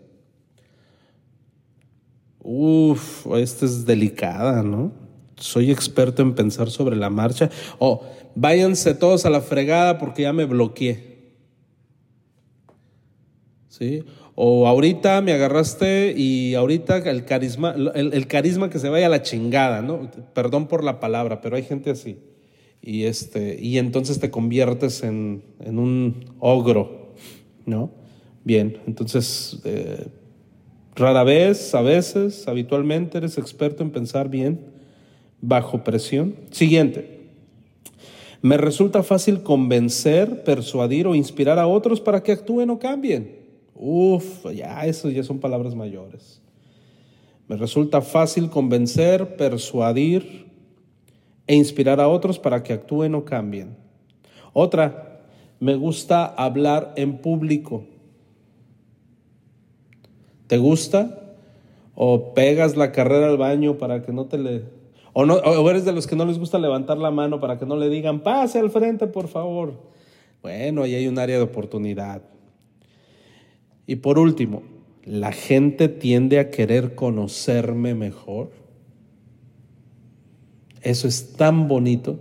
Uf, 2.40 3.26
esta 3.38 3.64
es 3.64 3.86
delicada, 3.86 4.64
¿no? 4.64 4.92
Soy 5.38 5.72
experto 5.72 6.24
en 6.24 6.36
pensar 6.36 6.70
sobre 6.70 6.98
la 6.98 7.10
marcha. 7.10 7.50
O 7.80 8.04
váyanse 8.36 8.96
todos 8.96 9.26
a 9.26 9.30
la 9.30 9.40
fregada 9.40 9.98
porque 9.98 10.24
ya 10.24 10.34
me 10.34 10.44
bloqueé. 10.44 11.32
¿Sí? 13.70 14.04
O 14.36 14.68
ahorita 14.68 15.22
me 15.22 15.32
agarraste 15.32 16.14
y 16.18 16.56
ahorita 16.56 16.98
el 16.98 17.24
carisma, 17.24 17.74
el 17.96 18.28
carisma 18.28 18.70
que 18.70 18.80
se 18.80 18.90
vaya 18.90 19.06
a 19.06 19.10
la 19.10 19.22
chingada, 19.22 19.82
¿no? 19.82 20.12
Perdón 20.34 20.68
por 20.68 20.84
la 20.84 21.00
palabra, 21.00 21.40
pero 21.40 21.56
hay 21.56 21.64
gente 21.64 21.92
así 21.92 22.20
y, 22.82 23.04
este, 23.04 23.58
y 23.62 23.78
entonces 23.78 24.20
te 24.20 24.32
conviertes 24.32 25.04
en, 25.04 25.44
un 25.66 26.26
ogro, 26.40 27.14
¿no? 27.66 27.92
Bien, 28.44 28.78
entonces, 28.88 29.60
eh, 29.66 30.08
rara 30.96 31.24
vez, 31.24 31.76
a 31.76 31.82
veces, 31.82 32.48
habitualmente 32.48 33.20
eres 33.20 33.38
experto 33.38 33.84
en 33.84 33.92
pensar 33.92 34.30
bien 34.30 34.60
bajo 35.42 35.84
presión. 35.84 36.36
Siguiente. 36.52 37.20
Me 38.42 38.58
resulta 38.58 39.04
fácil 39.04 39.44
convencer, 39.44 40.44
persuadir 40.44 41.06
o 41.06 41.14
inspirar 41.14 41.60
a 41.60 41.68
otros 41.68 42.02
para 42.02 42.24
que 42.24 42.32
actúen 42.32 42.72
o 42.72 42.80
cambien. 42.80 43.40
Uf, 43.76 44.46
ya 44.56 44.86
eso 44.86 45.10
ya 45.10 45.24
son 45.24 45.40
palabras 45.40 45.76
mayores. 45.76 46.42
Me 47.48 47.56
resulta 47.58 48.02
fácil 48.02 48.50
convencer, 48.50 49.36
persuadir 49.36 50.51
e 51.52 51.56
inspirar 51.56 52.00
a 52.00 52.08
otros 52.08 52.40
para 52.40 52.64
que 52.64 52.72
actúen 52.72 53.14
o 53.14 53.26
cambien. 53.26 53.76
Otra, 54.54 55.20
me 55.60 55.76
gusta 55.76 56.26
hablar 56.26 56.94
en 56.96 57.18
público. 57.18 57.84
¿Te 60.48 60.58
gusta? 60.58 61.36
¿O 61.94 62.34
pegas 62.34 62.78
la 62.78 62.94
carrera 62.94 63.28
al 63.28 63.36
baño 63.36 63.78
para 63.78 64.02
que 64.02 64.14
no 64.14 64.28
te 64.28 64.38
le... 64.38 64.64
O, 65.12 65.26
no, 65.26 65.34
o 65.34 65.70
eres 65.70 65.84
de 65.84 65.92
los 65.92 66.08
que 66.08 66.16
no 66.16 66.24
les 66.24 66.40
gusta 66.40 66.58
levantar 66.58 66.98
la 66.98 67.12
mano 67.12 67.42
para 67.42 67.60
que 67.60 67.66
no 67.66 67.76
le 67.76 67.90
digan, 67.90 68.22
pase 68.22 68.58
al 68.58 68.72
frente, 68.72 69.08
por 69.08 69.28
favor. 69.28 69.74
Bueno, 70.42 70.84
ahí 70.84 70.96
hay 70.96 71.08
un 71.08 71.20
área 71.20 71.36
de 71.36 71.44
oportunidad. 71.44 72.22
Y 73.86 73.98
por 73.98 74.18
último, 74.18 74.64
la 75.04 75.34
gente 75.34 75.90
tiende 75.90 76.40
a 76.40 76.50
querer 76.50 76.96
conocerme 76.96 77.94
mejor. 77.94 78.61
Eso 80.82 81.08
es 81.08 81.34
tan 81.34 81.68
bonito. 81.68 82.20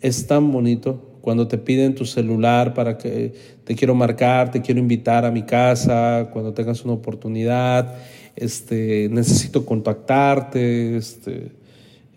Es 0.00 0.26
tan 0.26 0.50
bonito 0.50 1.12
cuando 1.22 1.46
te 1.46 1.56
piden 1.56 1.94
tu 1.94 2.04
celular 2.04 2.74
para 2.74 2.98
que 2.98 3.32
te 3.64 3.74
quiero 3.76 3.94
marcar, 3.94 4.50
te 4.50 4.60
quiero 4.60 4.80
invitar 4.80 5.24
a 5.24 5.30
mi 5.30 5.42
casa, 5.42 6.28
cuando 6.32 6.52
tengas 6.52 6.84
una 6.84 6.94
oportunidad, 6.94 7.94
este, 8.34 9.08
necesito 9.10 9.64
contactarte, 9.64 10.96
este, 10.96 11.52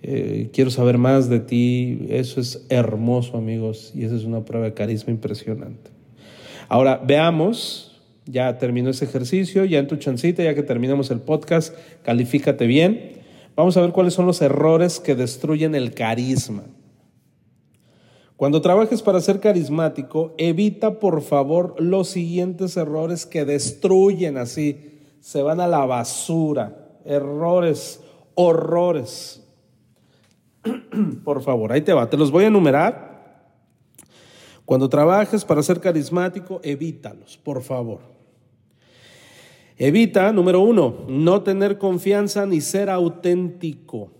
eh, 0.02 0.50
quiero 0.52 0.72
saber 0.72 0.98
más 0.98 1.30
de 1.30 1.40
ti. 1.40 2.08
Eso 2.10 2.42
es 2.42 2.66
hermoso, 2.70 3.38
amigos, 3.38 3.92
y 3.96 4.04
esa 4.04 4.16
es 4.16 4.24
una 4.24 4.44
prueba 4.44 4.66
de 4.66 4.74
carisma 4.74 5.14
impresionante. 5.14 5.92
Ahora, 6.68 7.00
veamos, 7.06 8.02
ya 8.26 8.58
terminó 8.58 8.90
ese 8.90 9.06
ejercicio, 9.06 9.66
ya 9.66 9.78
en 9.78 9.88
tu 9.88 9.98
chancita, 9.98 10.44
ya 10.44 10.56
que 10.56 10.64
terminamos 10.64 11.12
el 11.12 11.20
podcast, 11.20 11.76
califícate 12.02 12.66
bien. 12.66 13.24
Vamos 13.56 13.78
a 13.78 13.82
ver 13.82 13.92
cuáles 13.92 14.14
son 14.14 14.26
los 14.26 14.42
errores 14.42 15.00
que 15.00 15.16
destruyen 15.16 15.76
el 15.76 15.94
carisma. 15.94 16.64
Cuando 18.36 18.62
trabajes 18.62 19.02
para 19.02 19.22
ser 19.22 19.40
carismático, 19.40 20.34
evita 20.38 21.00
por 21.00 21.22
favor 21.22 21.76
los 21.80 22.10
siguientes 22.10 22.76
errores 22.76 23.26
que 23.26 23.46
destruyen 23.46 24.38
así, 24.38 24.92
se 25.22 25.42
van 25.42 25.62
a 25.62 25.68
la 25.68 25.86
basura, 25.86 27.00
errores, 27.06 28.02
horrores. 28.34 29.42
por 31.24 31.42
favor, 31.42 31.72
ahí 31.72 31.82
te 31.82 31.94
va, 31.94 32.10
te 32.10 32.18
los 32.18 32.30
voy 32.30 32.44
a 32.44 32.48
enumerar. 32.48 33.16
Cuando 34.66 34.90
trabajes 34.90 35.46
para 35.46 35.64
ser 35.64 35.80
carismático, 35.80 36.60
evítalos, 36.62 37.38
por 37.38 37.62
favor. 37.62 38.15
Evita, 39.78 40.32
número 40.32 40.62
uno, 40.62 41.06
no 41.10 41.44
tener 41.44 41.78
confianza 41.78 42.46
ni 42.46 42.62
ser 42.62 42.90
auténtico. 42.90 44.12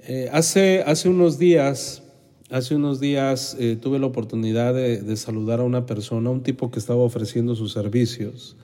Eh, 0.00 0.28
hace, 0.32 0.82
hace 0.86 1.08
unos 1.08 1.38
días, 1.38 2.02
hace 2.50 2.74
unos 2.74 3.00
días 3.00 3.56
eh, 3.58 3.78
tuve 3.80 3.98
la 3.98 4.06
oportunidad 4.06 4.74
de, 4.74 5.16
saludar 5.16 5.60
a 5.60 5.64
una 5.64 5.86
persona, 5.86 6.30
un 6.30 6.42
tipo 6.42 6.70
que 6.70 6.78
estaba 6.78 7.00
ofreciendo 7.00 7.54
sus 7.54 7.72
servicios, 7.72 8.56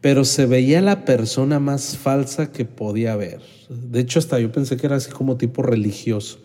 pero 0.00 0.24
se 0.24 0.46
veía 0.46 0.80
la 0.80 1.04
persona 1.04 1.58
más 1.58 1.98
falsa 1.98 2.52
que 2.52 2.64
podía 2.64 3.12
haber. 3.12 3.40
De 3.68 4.00
hecho, 4.00 4.18
hasta 4.18 4.38
yo 4.38 4.50
pensé 4.50 4.76
que 4.76 4.86
era 4.86 4.96
así 4.96 5.10
como 5.10 5.36
tipo 5.36 5.62
religioso. 5.62 6.38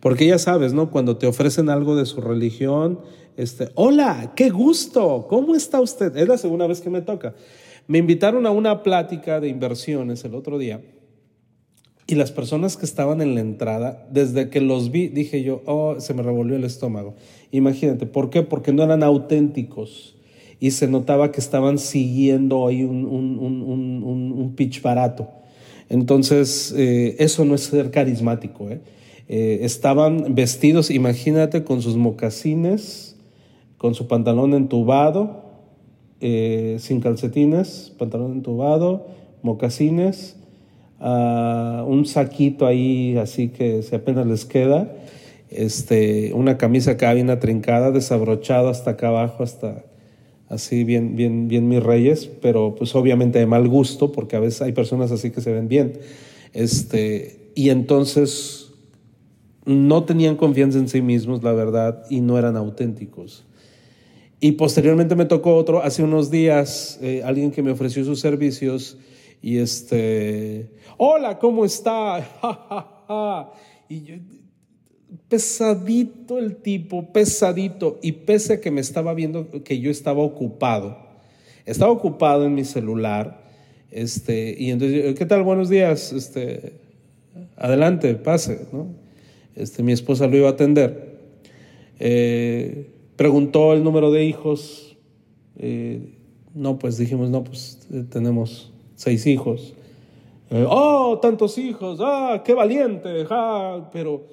Porque 0.00 0.26
ya 0.26 0.38
sabes, 0.38 0.72
¿no? 0.72 0.90
Cuando 0.90 1.16
te 1.16 1.26
ofrecen 1.26 1.70
algo 1.70 1.96
de 1.96 2.04
su 2.06 2.20
religión, 2.20 3.00
este, 3.36 3.68
hola, 3.74 4.32
qué 4.36 4.50
gusto, 4.50 5.26
¿cómo 5.28 5.54
está 5.54 5.80
usted? 5.80 6.16
Es 6.16 6.28
la 6.28 6.38
segunda 6.38 6.66
vez 6.66 6.80
que 6.80 6.90
me 6.90 7.02
toca. 7.02 7.34
Me 7.86 7.98
invitaron 7.98 8.46
a 8.46 8.50
una 8.50 8.82
plática 8.82 9.40
de 9.40 9.48
inversiones 9.48 10.24
el 10.24 10.34
otro 10.34 10.58
día 10.58 10.80
y 12.06 12.14
las 12.16 12.32
personas 12.32 12.76
que 12.76 12.84
estaban 12.84 13.20
en 13.20 13.34
la 13.34 13.40
entrada, 13.40 14.06
desde 14.10 14.50
que 14.50 14.60
los 14.60 14.90
vi, 14.90 15.08
dije 15.08 15.42
yo, 15.42 15.62
oh, 15.66 16.00
se 16.00 16.14
me 16.14 16.22
revolvió 16.22 16.56
el 16.56 16.64
estómago. 16.64 17.14
Imagínate, 17.50 18.06
¿por 18.06 18.30
qué? 18.30 18.42
Porque 18.42 18.72
no 18.72 18.82
eran 18.82 19.02
auténticos 19.02 20.16
y 20.60 20.70
se 20.70 20.86
notaba 20.86 21.32
que 21.32 21.40
estaban 21.40 21.78
siguiendo 21.78 22.66
ahí 22.66 22.82
un, 22.82 23.04
un, 23.04 23.38
un, 23.38 24.32
un 24.32 24.54
pitch 24.54 24.82
barato. 24.82 25.28
Entonces, 25.88 26.74
eh, 26.76 27.16
eso 27.18 27.44
no 27.44 27.54
es 27.54 27.62
ser 27.62 27.90
carismático. 27.90 28.70
¿eh? 28.70 28.80
Eh, 29.28 29.60
estaban 29.62 30.34
vestidos, 30.34 30.90
imagínate, 30.90 31.64
con 31.64 31.82
sus 31.82 31.96
mocasines, 31.96 33.13
con 33.84 33.94
su 33.94 34.08
pantalón 34.08 34.54
entubado, 34.54 35.42
sin 36.18 37.00
calcetines, 37.02 37.92
pantalón 37.98 38.32
entubado, 38.32 39.08
mocasines 39.42 40.36
un 41.00 42.06
saquito 42.06 42.64
ahí 42.64 43.18
así 43.18 43.50
que 43.50 43.84
apenas 43.92 44.26
les 44.26 44.46
queda, 44.46 44.90
este, 45.50 46.32
una 46.32 46.56
camisa 46.56 46.92
acá 46.92 47.12
bien 47.12 47.28
atrincada, 47.28 47.90
desabrochada 47.90 48.70
hasta 48.70 48.92
acá 48.92 49.08
abajo, 49.08 49.42
hasta 49.42 49.84
así 50.48 50.84
bien, 50.84 51.14
bien, 51.14 51.48
bien 51.48 51.68
mis 51.68 51.82
reyes, 51.82 52.30
pero 52.40 52.76
pues 52.76 52.94
obviamente 52.94 53.38
de 53.38 53.44
mal 53.44 53.68
gusto, 53.68 54.12
porque 54.12 54.36
a 54.36 54.40
veces 54.40 54.62
hay 54.62 54.72
personas 54.72 55.12
así 55.12 55.30
que 55.30 55.42
se 55.42 55.52
ven 55.52 55.68
bien. 55.68 55.98
Este, 56.54 57.50
y 57.54 57.68
entonces 57.68 58.72
no 59.66 60.04
tenían 60.04 60.36
confianza 60.36 60.78
en 60.78 60.88
sí 60.88 61.02
mismos, 61.02 61.42
la 61.42 61.52
verdad, 61.52 62.06
y 62.08 62.22
no 62.22 62.38
eran 62.38 62.56
auténticos. 62.56 63.44
Y 64.44 64.52
posteriormente 64.52 65.16
me 65.16 65.24
tocó 65.24 65.56
otro, 65.56 65.82
hace 65.82 66.02
unos 66.02 66.30
días, 66.30 66.98
eh, 67.00 67.22
alguien 67.24 67.50
que 67.50 67.62
me 67.62 67.70
ofreció 67.70 68.04
sus 68.04 68.20
servicios, 68.20 68.98
y 69.40 69.56
este, 69.56 70.68
hola, 70.98 71.38
¿cómo 71.38 71.64
está? 71.64 72.18
y 73.88 74.02
yo, 74.02 74.16
pesadito 75.30 76.38
el 76.38 76.56
tipo, 76.56 77.10
pesadito. 77.10 77.98
Y 78.02 78.12
pese 78.12 78.52
a 78.52 78.60
que 78.60 78.70
me 78.70 78.82
estaba 78.82 79.14
viendo 79.14 79.48
que 79.64 79.80
yo 79.80 79.90
estaba 79.90 80.22
ocupado, 80.22 80.98
estaba 81.64 81.90
ocupado 81.90 82.44
en 82.44 82.54
mi 82.54 82.66
celular. 82.66 83.48
Este, 83.90 84.54
y 84.58 84.72
entonces, 84.72 85.14
¿qué 85.14 85.24
tal? 85.24 85.42
Buenos 85.42 85.70
días. 85.70 86.12
Este, 86.12 86.74
adelante, 87.56 88.14
pase. 88.16 88.66
¿no? 88.74 88.88
Este, 89.56 89.82
mi 89.82 89.92
esposa 89.92 90.26
lo 90.26 90.36
iba 90.36 90.48
a 90.48 90.52
atender. 90.52 91.14
Eh, 91.98 92.90
preguntó 93.16 93.72
el 93.72 93.84
número 93.84 94.10
de 94.10 94.24
hijos. 94.24 94.96
Eh, 95.56 96.18
no, 96.54 96.78
pues 96.78 96.98
dijimos, 96.98 97.30
no, 97.30 97.44
pues 97.44 97.86
eh, 97.92 98.04
tenemos 98.08 98.72
seis 98.94 99.26
hijos. 99.26 99.74
Eh, 100.50 100.64
oh, 100.68 101.18
tantos 101.20 101.58
hijos, 101.58 101.98
ah, 102.02 102.42
qué 102.44 102.54
valiente, 102.54 103.26
ah, 103.30 103.90
pero 103.92 104.26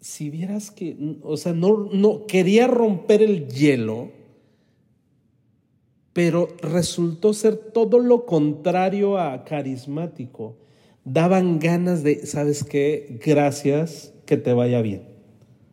si 0.00 0.30
vieras 0.30 0.70
que, 0.70 1.18
o 1.22 1.36
sea, 1.36 1.52
no, 1.52 1.88
no 1.92 2.26
quería 2.26 2.66
romper 2.66 3.22
el 3.22 3.48
hielo, 3.48 4.10
pero 6.12 6.48
resultó 6.62 7.34
ser 7.34 7.56
todo 7.56 7.98
lo 7.98 8.24
contrario 8.24 9.18
a 9.18 9.44
carismático. 9.44 10.56
Daban 11.04 11.58
ganas 11.58 12.02
de, 12.02 12.24
¿sabes 12.26 12.64
qué? 12.64 13.18
Gracias, 13.24 14.14
que 14.24 14.36
te 14.36 14.52
vaya 14.52 14.80
bien. 14.80 15.02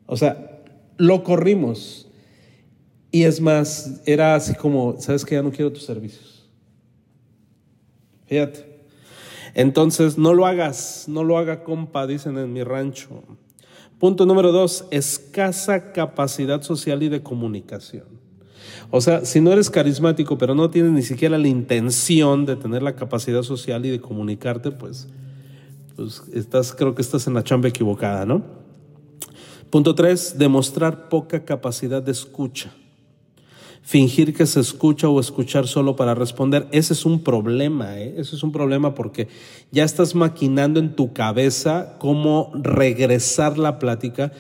O 0.06 0.18
sea, 0.18 0.53
lo 0.98 1.24
corrimos. 1.24 2.08
Y 3.12 3.24
es 3.24 3.40
más, 3.40 4.02
era 4.06 4.36
así 4.36 4.56
como, 4.56 4.96
¿sabes 5.00 5.24
qué? 5.24 5.36
Ya 5.36 5.44
no 5.44 5.52
quiero 5.52 5.72
tus 5.72 5.86
servicios. 5.86 6.50
Fíjate. 8.26 8.74
Entonces, 9.54 10.18
no 10.18 10.34
lo 10.34 10.48
hagas, 10.48 11.06
no 11.08 11.24
lo 11.24 11.38
haga 11.38 11.64
compa, 11.64 12.08
dicen 12.08 12.38
en 12.38 12.52
mi 12.52 12.64
rancho. 12.64 13.24
Punto 14.00 14.26
número 14.26 14.52
dos, 14.52 14.86
escasa 14.90 15.94
capacidad 15.94 16.62
social 16.64 17.04
y 17.04 17.10
de 17.10 17.22
comunicación. 17.22 18.06
O 18.90 19.00
sea, 19.00 19.26
si 19.26 19.42
no 19.42 19.52
eres 19.54 19.70
carismático, 19.70 20.38
pero 20.38 20.56
no 20.56 20.70
tienes 20.70 20.92
ni 20.92 21.04
siquiera 21.04 21.38
la 21.38 21.48
intención 21.48 22.46
de 22.46 22.56
tener 22.56 22.82
la 22.82 22.96
capacidad 22.96 23.44
social 23.44 23.86
y 23.86 23.92
de 23.92 24.00
comunicarte, 24.00 24.72
pues, 24.72 25.08
pues 25.96 26.24
estás, 26.34 26.74
creo 26.74 26.96
que 26.96 27.02
estás 27.02 27.28
en 27.28 27.36
la 27.36 27.44
chamba 27.44 27.70
equivocada, 27.70 28.26
¿no? 28.26 28.63
Punto 29.74 29.96
tres, 29.96 30.38
demostrar 30.38 31.10
poca 31.10 31.46
capacidad 31.46 32.04
de 32.04 32.12
escucha 32.12 32.72
fingir 33.82 34.36
que 34.36 34.46
se 34.46 34.60
escucha 34.60 35.10
o 35.10 35.20
escuchar 35.20 35.66
solo 35.66 35.96
para 35.96 36.14
responder, 36.14 36.68
ese 36.72 36.94
es 36.94 37.08
un 37.08 37.24
problema, 37.24 38.00
¿eh? 38.00 38.14
ese 38.20 38.36
es 38.36 38.44
un 38.44 38.52
problema 38.52 38.94
porque 38.94 39.30
ya 39.72 39.84
estás 39.84 40.14
maquinando 40.14 40.80
en 40.80 40.96
tu 40.96 41.12
cabeza 41.12 41.96
cómo 41.98 42.52
regresar 42.54 43.58
la 43.58 43.80
plática 43.80 44.32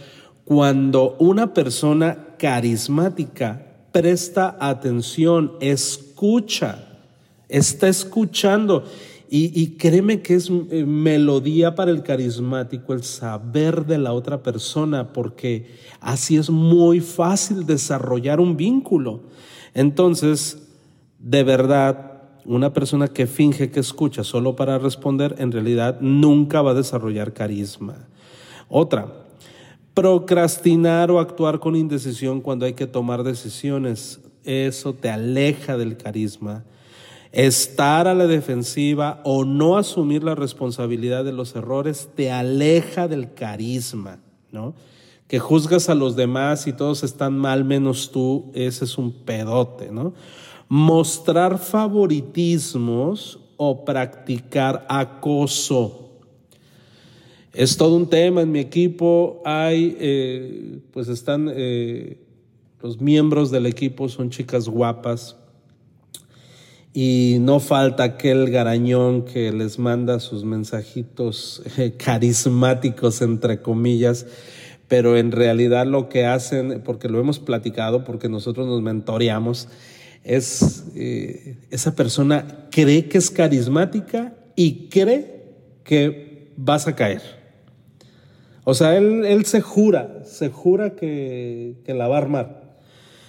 cuando 0.45 1.15
una 1.17 1.55
persona 1.55 2.35
carismática 2.37 3.87
presta 3.91 4.55
atención, 4.59 5.53
escucha, 5.61 6.99
está 7.49 7.87
escuchando. 7.87 8.83
Y, 9.35 9.77
créeme 9.77 10.21
que 10.21 10.35
es 10.35 10.51
eh, 10.69 10.85
melodía 10.85 11.73
para 11.73 11.89
el 11.89 12.03
carismático 12.03 12.93
el 12.93 13.01
saber 13.01 13.87
de 13.87 13.97
la 13.97 14.13
otra 14.13 14.43
persona, 14.43 15.11
porque 15.11 15.71
así 16.01 16.37
es 16.37 16.51
muy 16.51 16.99
fácil 16.99 17.65
desarrollar 17.65 18.39
un 18.39 18.55
vínculo. 18.57 19.21
Entonces, 19.73 20.67
de 21.17 21.43
verdad, 21.43 22.21
una 22.45 22.73
persona 22.73 23.07
que 23.07 23.25
finge 23.25 23.71
que 23.71 23.79
escucha 23.79 24.23
solo 24.23 24.55
para 24.55 24.77
responder, 24.77 25.33
en 25.39 25.51
realidad 25.51 25.99
nunca 25.99 26.61
va 26.61 26.69
a 26.69 26.75
desarrollar 26.75 27.33
carisma. 27.33 28.07
Otra, 28.69 29.11
procrastinar 29.95 31.09
o 31.09 31.19
actuar 31.19 31.59
con 31.59 31.75
indecisión 31.75 32.39
cuando 32.39 32.67
hay 32.67 32.73
que 32.73 32.85
tomar 32.85 33.23
decisiones. 33.23 34.19
Eso 34.43 34.93
te 34.93 35.09
aleja 35.09 35.75
del 35.75 35.97
carisma. 35.97 36.65
Estar 37.33 38.07
a 38.07 38.13
la 38.13 38.27
defensiva 38.27 39.19
o 39.23 39.43
no 39.43 39.75
asumir 39.75 40.23
la 40.23 40.35
responsabilidad 40.35 41.25
de 41.25 41.33
los 41.33 41.55
errores 41.55 42.09
te 42.15 42.31
aleja 42.31 43.07
del 43.07 43.33
carisma, 43.33 44.19
¿no? 44.51 44.75
Que 45.27 45.39
juzgas 45.39 45.89
a 45.89 45.95
los 45.95 46.15
demás 46.15 46.67
y 46.67 46.73
todos 46.73 47.03
están 47.03 47.35
mal 47.35 47.65
menos 47.65 48.11
tú, 48.11 48.51
ese 48.53 48.85
es 48.85 48.99
un 48.99 49.11
pedote, 49.11 49.91
¿no? 49.91 50.13
Mostrar 50.69 51.57
favoritismos 51.57 53.39
o 53.57 53.83
practicar 53.83 54.85
acoso. 54.87 56.11
Es 57.51 57.77
todo 57.77 57.95
un 57.95 58.07
tema 58.07 58.41
en 58.41 58.51
mi 58.51 58.59
equipo. 58.59 59.41
Hay, 59.43 59.97
eh, 59.99 60.81
pues 60.91 61.07
están, 61.07 61.51
eh, 61.51 62.19
los 62.79 63.01
miembros 63.01 63.49
del 63.49 63.65
equipo 63.65 64.07
son 64.07 64.29
chicas 64.29 64.69
guapas, 64.69 65.35
y 66.93 67.37
no 67.39 67.59
falta 67.59 68.03
aquel 68.03 68.51
garañón 68.51 69.25
que 69.25 69.51
les 69.51 69.79
manda 69.79 70.19
sus 70.19 70.43
mensajitos 70.43 71.63
eh, 71.77 71.95
carismáticos, 71.97 73.21
entre 73.23 73.61
comillas, 73.61 74.27
pero 74.87 75.17
en 75.17 75.31
realidad 75.31 75.87
lo 75.87 76.07
que 76.07 76.25
hacen, 76.25 76.81
porque 76.85 77.09
lo 77.09 77.19
hemos 77.19 77.39
platicado, 77.39 78.03
porque 78.03 78.29
nosotros 78.29 78.67
nos 78.67 78.83
mentoreamos, 78.83 79.69
es 80.23 80.85
eh, 80.95 81.57
esa 81.71 81.95
persona 81.95 82.67
cree 82.69 83.09
que 83.09 83.17
es 83.17 83.31
carismática 83.31 84.35
y 84.55 84.87
cree 84.89 85.45
que 85.83 86.51
vas 86.57 86.87
a 86.87 86.95
caer. 86.95 87.21
O 88.65 88.75
sea, 88.75 88.95
él, 88.95 89.25
él 89.25 89.45
se 89.45 89.61
jura, 89.61 90.21
se 90.25 90.49
jura 90.49 90.91
que, 90.91 91.81
que 91.85 91.93
la 91.95 92.07
va 92.07 92.15
a 92.15 92.19
armar. 92.19 92.77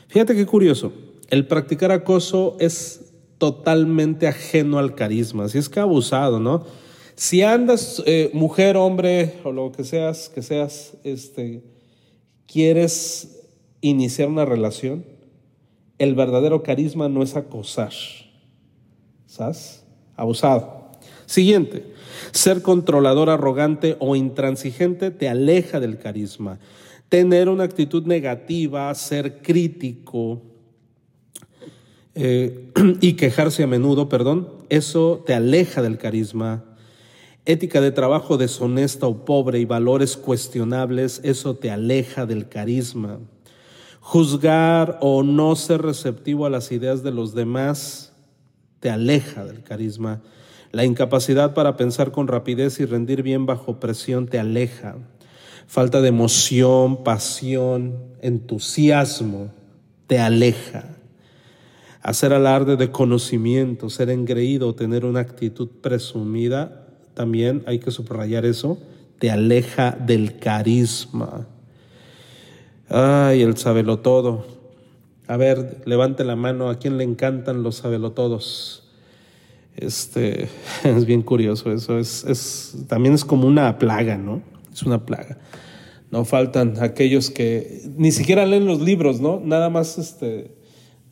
Fíjate 0.08 0.36
qué 0.36 0.44
curioso, 0.44 0.92
el 1.30 1.46
practicar 1.46 1.90
acoso 1.90 2.56
es 2.60 3.03
totalmente 3.44 4.26
ajeno 4.26 4.78
al 4.78 4.94
carisma. 4.94 5.44
Así 5.44 5.58
es 5.58 5.68
que 5.68 5.78
abusado, 5.78 6.40
¿no? 6.40 6.64
Si 7.14 7.42
andas, 7.42 8.02
eh, 8.06 8.30
mujer, 8.32 8.78
hombre, 8.78 9.34
o 9.44 9.52
lo 9.52 9.70
que 9.70 9.84
seas, 9.84 10.30
que 10.30 10.40
seas, 10.40 10.96
este, 11.04 11.62
quieres 12.46 13.46
iniciar 13.82 14.30
una 14.30 14.46
relación, 14.46 15.04
el 15.98 16.14
verdadero 16.14 16.62
carisma 16.62 17.10
no 17.10 17.22
es 17.22 17.36
acosar. 17.36 17.92
¿Sabes? 19.26 19.84
Abusado. 20.16 20.92
Siguiente, 21.26 21.84
ser 22.32 22.62
controlador, 22.62 23.28
arrogante 23.28 23.98
o 23.98 24.16
intransigente 24.16 25.10
te 25.10 25.28
aleja 25.28 25.80
del 25.80 25.98
carisma. 25.98 26.60
Tener 27.10 27.50
una 27.50 27.64
actitud 27.64 28.06
negativa, 28.06 28.94
ser 28.94 29.42
crítico, 29.42 30.53
eh, 32.14 32.70
y 33.00 33.14
quejarse 33.14 33.64
a 33.64 33.66
menudo, 33.66 34.08
perdón, 34.08 34.48
eso 34.68 35.22
te 35.26 35.34
aleja 35.34 35.82
del 35.82 35.98
carisma. 35.98 36.64
Ética 37.44 37.80
de 37.80 37.92
trabajo 37.92 38.38
deshonesta 38.38 39.06
o 39.06 39.24
pobre 39.24 39.58
y 39.58 39.64
valores 39.64 40.16
cuestionables, 40.16 41.20
eso 41.24 41.56
te 41.56 41.70
aleja 41.70 42.24
del 42.24 42.48
carisma. 42.48 43.18
Juzgar 44.00 44.98
o 45.00 45.22
no 45.22 45.56
ser 45.56 45.82
receptivo 45.82 46.46
a 46.46 46.50
las 46.50 46.72
ideas 46.72 47.02
de 47.02 47.10
los 47.10 47.34
demás 47.34 48.12
te 48.80 48.90
aleja 48.90 49.44
del 49.44 49.62
carisma. 49.62 50.22
La 50.72 50.84
incapacidad 50.84 51.54
para 51.54 51.76
pensar 51.76 52.12
con 52.12 52.28
rapidez 52.28 52.80
y 52.80 52.84
rendir 52.84 53.22
bien 53.22 53.46
bajo 53.46 53.78
presión 53.80 54.26
te 54.26 54.38
aleja. 54.38 54.96
Falta 55.66 56.00
de 56.00 56.08
emoción, 56.08 57.02
pasión, 57.04 57.96
entusiasmo 58.20 59.52
te 60.06 60.18
aleja 60.18 60.94
hacer 62.04 62.34
alarde 62.34 62.76
de 62.76 62.90
conocimiento, 62.90 63.88
ser 63.88 64.10
engreído, 64.10 64.74
tener 64.74 65.06
una 65.06 65.20
actitud 65.20 65.68
presumida, 65.80 66.86
también 67.14 67.64
hay 67.66 67.78
que 67.78 67.90
subrayar 67.90 68.44
eso, 68.44 68.78
te 69.18 69.30
aleja 69.30 69.92
del 69.92 70.38
carisma. 70.38 71.46
Ay, 72.90 73.40
el 73.40 73.56
sabelo 73.56 74.00
todo. 74.00 74.44
A 75.26 75.38
ver, 75.38 75.80
levante 75.86 76.24
la 76.24 76.36
mano, 76.36 76.68
¿a 76.68 76.78
quién 76.78 76.98
le 76.98 77.04
encantan 77.04 77.62
los 77.62 77.76
sabelotodos? 77.76 78.82
Este, 79.74 80.48
es 80.84 81.06
bien 81.06 81.22
curioso 81.22 81.72
eso, 81.72 81.98
es, 81.98 82.22
es, 82.24 82.84
también 82.86 83.14
es 83.14 83.24
como 83.24 83.48
una 83.48 83.78
plaga, 83.78 84.18
¿no? 84.18 84.42
Es 84.70 84.82
una 84.82 85.06
plaga. 85.06 85.38
No 86.10 86.26
faltan 86.26 86.74
aquellos 86.82 87.30
que 87.30 87.80
ni 87.96 88.12
siquiera 88.12 88.44
leen 88.44 88.66
los 88.66 88.82
libros, 88.82 89.22
¿no? 89.22 89.40
Nada 89.42 89.70
más 89.70 89.96
este, 89.96 90.50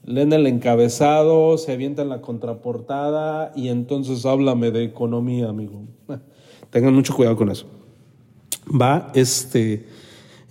leen 0.04 0.32
el 0.32 0.46
encabezado, 0.46 1.58
se 1.58 1.72
avientan 1.72 2.08
la 2.08 2.20
contraportada 2.20 3.52
y 3.54 3.68
entonces 3.68 4.26
háblame 4.26 4.70
de 4.70 4.84
economía, 4.84 5.48
amigo. 5.48 5.84
Tengan 6.70 6.94
mucho 6.94 7.14
cuidado 7.14 7.36
con 7.36 7.50
eso. 7.50 7.66
Va, 8.68 9.10
este, 9.14 9.86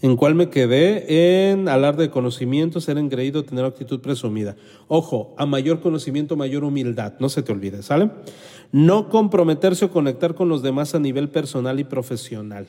¿en 0.01 0.15
cuál 0.15 0.35
me 0.35 0.49
quedé? 0.49 1.51
En 1.51 1.67
hablar 1.67 1.95
de 1.97 2.09
conocimiento, 2.09 2.81
ser 2.81 2.97
engreído, 2.97 3.43
tener 3.43 3.65
actitud 3.65 4.01
presumida. 4.01 4.55
Ojo, 4.87 5.33
a 5.37 5.45
mayor 5.45 5.79
conocimiento, 5.79 6.35
mayor 6.35 6.63
humildad, 6.63 7.13
no 7.19 7.29
se 7.29 7.41
te 7.41 7.51
olvide, 7.51 7.83
¿sale? 7.83 8.11
No 8.71 9.09
comprometerse 9.09 9.85
o 9.85 9.91
conectar 9.91 10.35
con 10.35 10.49
los 10.49 10.61
demás 10.61 10.95
a 10.95 10.99
nivel 10.99 11.29
personal 11.29 11.79
y 11.79 11.83
profesional 11.83 12.67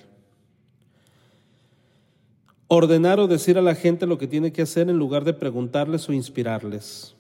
ordenar 2.74 3.20
o 3.20 3.28
decir 3.28 3.58
a 3.58 3.62
la 3.62 3.74
gente 3.74 4.06
lo 4.06 4.16
que 4.16 4.26
tiene 4.26 4.50
que 4.50 4.62
hacer 4.62 4.88
en 4.88 4.96
lugar 4.96 5.24
de 5.24 5.34
preguntarles 5.34 6.08
o 6.08 6.12
inspirarles. 6.12 7.14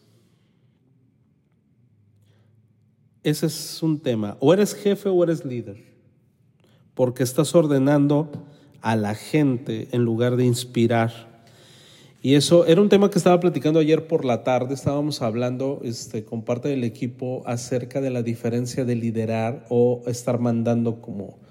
Ese 3.22 3.46
es 3.46 3.82
un 3.82 4.00
tema. 4.00 4.36
O 4.40 4.54
eres 4.54 4.74
jefe 4.74 5.10
o 5.10 5.22
eres 5.22 5.44
líder, 5.44 5.76
porque 6.94 7.22
estás 7.22 7.54
ordenando 7.54 8.30
a 8.80 8.96
la 8.96 9.14
gente 9.14 9.88
en 9.92 10.04
lugar 10.04 10.36
de 10.36 10.46
inspirar. 10.46 11.44
Y 12.22 12.34
eso 12.34 12.64
era 12.64 12.80
un 12.80 12.88
tema 12.88 13.10
que 13.10 13.18
estaba 13.18 13.38
platicando 13.38 13.78
ayer 13.78 14.06
por 14.06 14.24
la 14.24 14.44
tarde. 14.44 14.72
Estábamos 14.72 15.20
hablando 15.20 15.80
este, 15.84 16.24
con 16.24 16.44
parte 16.44 16.68
del 16.68 16.82
equipo 16.82 17.42
acerca 17.44 18.00
de 18.00 18.10
la 18.10 18.22
diferencia 18.22 18.86
de 18.86 18.96
liderar 18.96 19.66
o 19.68 20.02
estar 20.06 20.38
mandando 20.38 21.02
como 21.02 21.41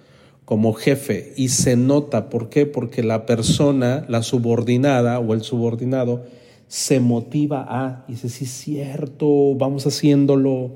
como 0.52 0.74
jefe 0.74 1.32
y 1.38 1.48
se 1.48 1.78
nota, 1.78 2.30
¿por 2.30 2.50
qué? 2.50 2.66
Porque 2.66 3.04
la 3.04 3.26
persona, 3.26 4.06
la 4.10 4.22
subordinada 4.22 5.18
o 5.18 5.34
el 5.34 5.44
subordinado, 5.44 6.26
se 6.68 7.00
motiva 7.00 7.66
a, 7.70 8.04
dice, 8.10 8.28
sí 8.28 8.46
cierto, 8.46 9.56
vamos 9.56 9.88
haciéndolo. 9.88 10.72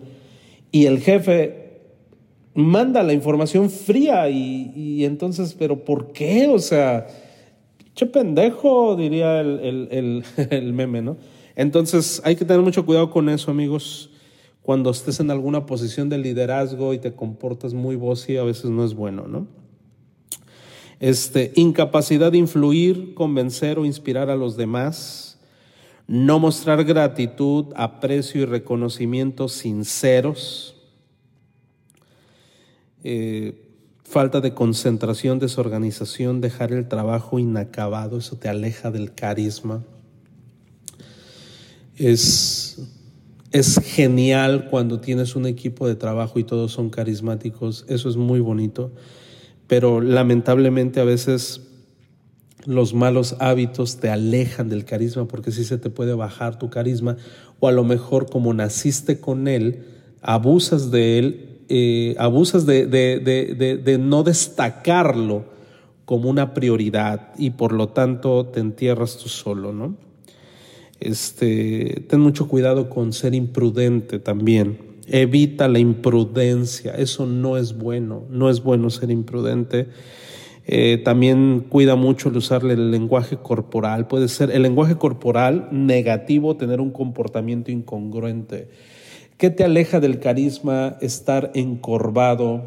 Y 0.72 0.86
el 0.86 1.02
jefe 1.02 1.82
manda 2.54 3.04
la 3.04 3.12
información 3.12 3.70
fría 3.70 4.30
y, 4.30 5.04
entonces, 5.04 5.54
pero 5.60 5.84
¿por 5.84 6.14
qué? 6.14 6.48
O 6.48 6.60
sea, 6.60 7.08
che 7.96 8.06
pendejo, 8.06 8.96
diría 8.96 9.42
el, 9.42 9.90
el, 9.92 10.24
el 10.52 10.72
meme, 10.72 11.02
¿no? 11.02 11.18
Entonces 11.58 12.22
hay 12.24 12.38
que 12.38 12.46
tener 12.46 12.62
mucho 12.62 12.86
cuidado 12.86 13.10
con 13.10 13.28
eso, 13.28 13.52
amigos. 13.52 14.10
Cuando 14.62 14.90
estés 14.90 15.20
en 15.20 15.32
alguna 15.32 15.66
posición 15.66 16.08
de 16.08 16.18
liderazgo 16.18 16.94
y 16.94 16.98
te 16.98 17.14
comportas 17.14 17.74
muy 17.74 17.98
bossy, 17.98 18.38
a 18.38 18.44
veces 18.44 18.72
no 18.72 18.86
es 18.86 18.94
bueno, 18.94 19.28
¿no? 19.28 19.65
Este, 21.06 21.52
incapacidad 21.54 22.32
de 22.32 22.40
influir, 22.40 23.14
convencer 23.14 23.78
o 23.78 23.86
inspirar 23.86 24.32
a 24.32 24.36
los 24.36 24.58
demás, 24.58 25.38
no 26.08 26.40
mostrar 26.40 26.84
gratitud, 26.84 27.66
aprecio 27.76 28.42
y 28.42 28.46
reconocimiento 28.46 29.48
sinceros, 29.48 30.76
eh, 33.04 33.54
falta 34.04 34.42
de 34.42 34.56
concentración, 34.56 35.38
desorganización, 35.38 36.42
dejar 36.42 36.74
el 36.74 36.88
trabajo 36.88 37.38
inacabado, 37.38 38.18
eso 38.18 38.38
te 38.38 38.50
aleja 38.50 38.90
del 38.90 39.14
carisma. 39.14 39.84
Es, 41.98 42.82
es 43.52 43.78
genial 43.78 44.70
cuando 44.72 45.02
tienes 45.02 45.36
un 45.36 45.46
equipo 45.46 45.88
de 45.88 45.94
trabajo 45.94 46.40
y 46.40 46.44
todos 46.44 46.72
son 46.72 46.90
carismáticos, 46.90 47.86
eso 47.90 48.10
es 48.10 48.18
muy 48.18 48.40
bonito 48.40 48.92
pero 49.68 50.02
lamentablemente 50.02 51.00
a 51.00 51.06
veces 51.06 51.62
los 52.66 52.94
malos 52.94 53.36
hábitos 53.40 53.98
te 53.98 54.10
alejan 54.10 54.70
del 54.70 54.86
carisma 54.86 55.28
porque 55.28 55.52
sí 55.52 55.64
se 55.64 55.78
te 55.78 55.90
puede 55.90 56.14
bajar 56.14 56.58
tu 56.58 56.70
carisma 56.70 57.18
o 57.60 57.68
a 57.68 57.72
lo 57.72 57.84
mejor 57.84 58.30
como 58.30 58.54
naciste 58.54 59.20
con 59.20 59.48
él, 59.48 59.86
abusas 60.22 60.92
de 60.92 61.20
él, 61.20 61.60
eh, 61.70 62.16
abusas 62.18 62.66
de, 62.66 62.86
de, 62.88 63.98
no 64.00 64.24
destacarlo 64.24 65.46
como 66.06 66.30
una 66.30 66.54
prioridad 66.54 67.34
y 67.38 67.52
por 67.52 67.72
lo 67.72 67.90
tanto 67.90 68.46
te 68.48 68.60
entierras 68.60 69.18
tú 69.18 69.30
solo, 69.30 69.74
¿no? 69.74 69.96
Este, 71.00 72.06
ten 72.08 72.20
mucho 72.20 72.48
cuidado 72.48 72.90
con 72.90 73.14
ser 73.14 73.34
imprudente 73.34 74.20
también. 74.20 74.85
Evita 75.08 75.68
la 75.68 75.80
imprudencia, 75.80 76.94
eso 76.96 77.26
no 77.26 77.58
es 77.58 77.78
bueno, 77.78 78.26
no 78.30 78.50
es 78.50 78.64
bueno 78.64 78.90
ser 78.90 79.12
imprudente. 79.12 79.88
Eh, 80.68 81.00
también 81.04 81.66
cuida 81.70 81.96
mucho 81.96 82.30
el 82.30 82.38
usarle 82.38 82.74
el 82.74 82.90
lenguaje 82.90 83.38
corporal. 83.38 84.08
Puede 84.08 84.28
ser 84.28 84.50
el 84.50 84.64
lenguaje 84.64 84.96
corporal 84.96 85.68
negativo, 85.72 86.58
tener 86.58 86.82
un 86.82 86.92
comportamiento 86.92 87.72
incongruente. 87.72 88.70
¿Qué 89.38 89.52
te 89.52 89.64
aleja 89.64 90.00
del 90.00 90.20
carisma? 90.20 90.98
Estar 91.02 91.52
encorvado, 91.54 92.64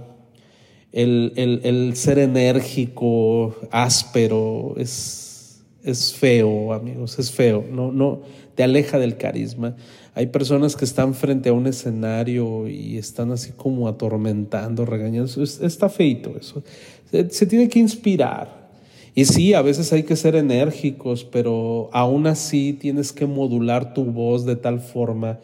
el, 0.92 1.32
el 1.36 1.96
ser 1.96 2.18
enérgico, 2.18 3.56
áspero, 3.72 4.74
es, 4.76 5.64
es 5.82 6.14
feo, 6.14 6.72
amigos, 6.72 7.18
es 7.18 7.32
feo. 7.32 7.64
No, 7.70 7.90
no, 7.90 8.20
te 8.54 8.62
aleja 8.62 8.98
del 8.98 9.16
carisma. 9.16 9.74
Hay 10.18 10.26
personas 10.26 10.74
que 10.74 10.84
están 10.84 11.14
frente 11.14 11.48
a 11.48 11.52
un 11.52 11.68
escenario 11.68 12.66
y 12.66 12.98
están 12.98 13.30
así 13.30 13.52
como 13.52 13.86
atormentando, 13.86 14.84
regañando. 14.84 15.30
Está 15.44 15.88
feito 15.88 16.34
eso. 16.36 16.64
Se, 17.08 17.46
tiene 17.46 17.68
que 17.68 17.78
inspirar. 17.78 18.68
Y 19.14 19.26
sí, 19.26 19.54
a 19.54 19.62
veces 19.62 19.92
hay 19.92 20.02
que 20.02 20.16
ser 20.16 20.34
enérgicos, 20.34 21.22
pero 21.22 21.88
aún 21.92 22.26
así 22.26 22.72
tienes 22.72 23.12
que 23.12 23.26
modular 23.26 23.94
tu 23.94 24.06
voz 24.06 24.44
de 24.44 24.56
tal 24.56 24.80
forma 24.80 25.38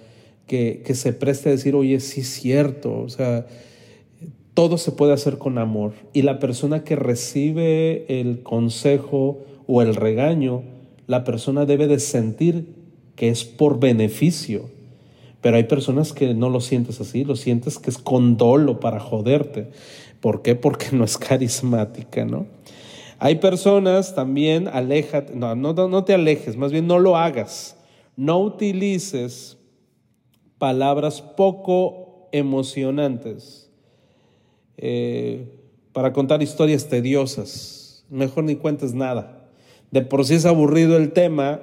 que, 0.49 0.83
que 0.85 0.97
se 0.97 1.13
preste 1.13 1.51
a 1.51 1.53
decir, 1.53 1.77
oye, 1.77 2.01
sí 2.01 2.23
es 2.23 2.31
cierto. 2.31 2.99
O 2.99 3.09
sea, 3.09 3.47
todo 4.55 4.77
se 4.77 4.91
puede 4.91 5.13
hacer 5.13 5.39
con 5.39 5.59
amor. 5.59 5.93
Y 6.13 6.23
la 6.23 6.41
persona 6.41 6.83
que 6.83 6.97
recibe 6.97 8.07
el 8.09 8.43
consejo 8.43 9.39
o 9.69 9.83
el 9.83 9.95
regaño, 9.95 10.65
la 11.07 11.23
persona 11.23 11.65
debe 11.65 11.87
de 11.87 12.01
sentir 12.01 12.83
que 13.16 13.29
es 13.29 13.44
por 13.44 13.79
beneficio. 13.81 14.70
Pero 15.40 15.57
hay 15.57 15.64
personas 15.64 16.12
que 16.12 16.33
no 16.35 16.48
lo 16.48 16.61
sientes 16.61 17.00
así, 17.00 17.24
lo 17.24 17.37
sientes 17.37 17.79
que 17.79 17.90
es 17.90 17.98
con 17.98 18.37
dolo 18.37 18.81
para 18.81 19.00
joderte. 19.00 19.70
¿Por 20.20 20.42
qué? 20.42 20.55
Porque 20.55 20.87
no 20.92 21.05
es 21.05 21.18
carismática, 21.18 22.24
¿no? 22.24 22.46
Hay 23.18 23.37
personas 23.37 24.14
también, 24.14 24.68
aléjate, 24.68 25.35
no, 25.35 25.55
no, 25.55 25.72
no 25.72 26.05
te 26.05 26.14
alejes, 26.14 26.57
más 26.57 26.72
bien 26.72 26.87
no 26.87 26.98
lo 26.98 27.16
hagas. 27.16 27.77
No 28.16 28.38
utilices 28.38 29.57
palabras 30.59 31.20
poco 31.20 32.29
emocionantes 32.33 33.70
eh, 34.77 35.46
para 35.92 36.12
contar 36.12 36.42
historias 36.42 36.88
tediosas. 36.88 38.05
Mejor 38.11 38.44
ni 38.44 38.57
cuentes 38.57 38.94
nada. 38.94 39.48
De 39.90 40.03
por 40.03 40.24
sí 40.24 40.35
es 40.35 40.46
aburrido 40.46 40.96
el 40.96 41.12
tema, 41.12 41.61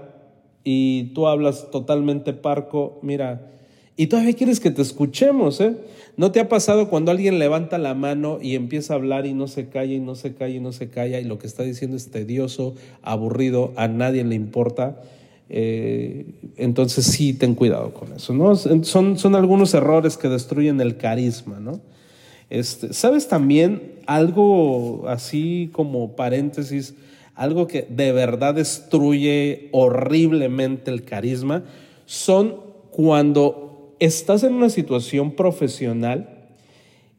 y 0.63 1.11
tú 1.13 1.27
hablas 1.27 1.71
totalmente 1.71 2.33
parco, 2.33 2.99
mira, 3.01 3.51
y 3.97 4.07
todavía 4.07 4.33
quieres 4.33 4.59
que 4.59 4.71
te 4.71 4.81
escuchemos, 4.81 5.61
¿eh? 5.61 5.75
¿No 6.17 6.31
te 6.31 6.39
ha 6.39 6.49
pasado 6.49 6.89
cuando 6.89 7.11
alguien 7.11 7.39
levanta 7.39 7.77
la 7.77 7.93
mano 7.93 8.39
y 8.41 8.55
empieza 8.55 8.93
a 8.93 8.97
hablar 8.97 9.25
y 9.25 9.33
no 9.33 9.47
se 9.47 9.69
calla 9.69 9.93
y 9.93 9.99
no 9.99 10.15
se 10.15 10.33
calla 10.33 10.55
y 10.55 10.59
no 10.59 10.71
se 10.71 10.89
calla 10.89 11.19
y 11.19 11.23
lo 11.23 11.39
que 11.39 11.47
está 11.47 11.63
diciendo 11.63 11.97
es 11.97 12.11
tedioso, 12.11 12.75
aburrido, 13.01 13.73
a 13.75 13.87
nadie 13.87 14.23
le 14.23 14.35
importa? 14.35 15.01
Eh, 15.49 16.25
entonces 16.57 17.05
sí, 17.05 17.33
ten 17.33 17.55
cuidado 17.55 17.93
con 17.93 18.13
eso, 18.13 18.33
¿no? 18.33 18.55
Son, 18.55 19.17
son 19.17 19.35
algunos 19.35 19.73
errores 19.73 20.17
que 20.17 20.29
destruyen 20.29 20.79
el 20.79 20.97
carisma, 20.97 21.59
¿no? 21.59 21.81
Este, 22.49 22.93
¿Sabes 22.93 23.27
también 23.27 23.93
algo 24.05 25.07
así 25.07 25.69
como 25.73 26.15
paréntesis? 26.15 26.95
Algo 27.35 27.67
que 27.67 27.87
de 27.89 28.11
verdad 28.11 28.55
destruye 28.55 29.69
horriblemente 29.71 30.91
el 30.91 31.03
carisma, 31.03 31.63
son 32.05 32.57
cuando 32.91 33.95
estás 33.99 34.43
en 34.43 34.53
una 34.53 34.69
situación 34.69 35.31
profesional 35.31 36.47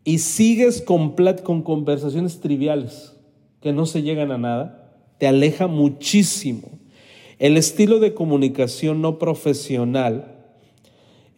y 0.05 0.19
sigues 0.19 0.83
con, 0.83 1.15
con 1.43 1.63
conversaciones 1.63 2.41
triviales 2.41 3.15
que 3.61 3.73
no 3.73 3.87
se 3.87 4.03
llegan 4.03 4.33
a 4.33 4.39
nada, 4.39 4.93
te 5.19 5.27
aleja 5.27 5.69
muchísimo. 5.69 6.69
El 7.39 7.57
estilo 7.57 8.01
de 8.01 8.13
comunicación 8.13 9.01
no 9.01 9.19
profesional 9.19 10.33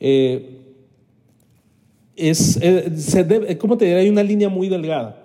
eh, 0.01 0.61
es, 2.17 2.59
eh, 2.63 3.57
¿cómo 3.59 3.77
te 3.77 3.87
diré? 3.87 4.01
Hay 4.01 4.09
una 4.09 4.23
línea 4.23 4.49
muy 4.49 4.69
delgada. 4.69 5.24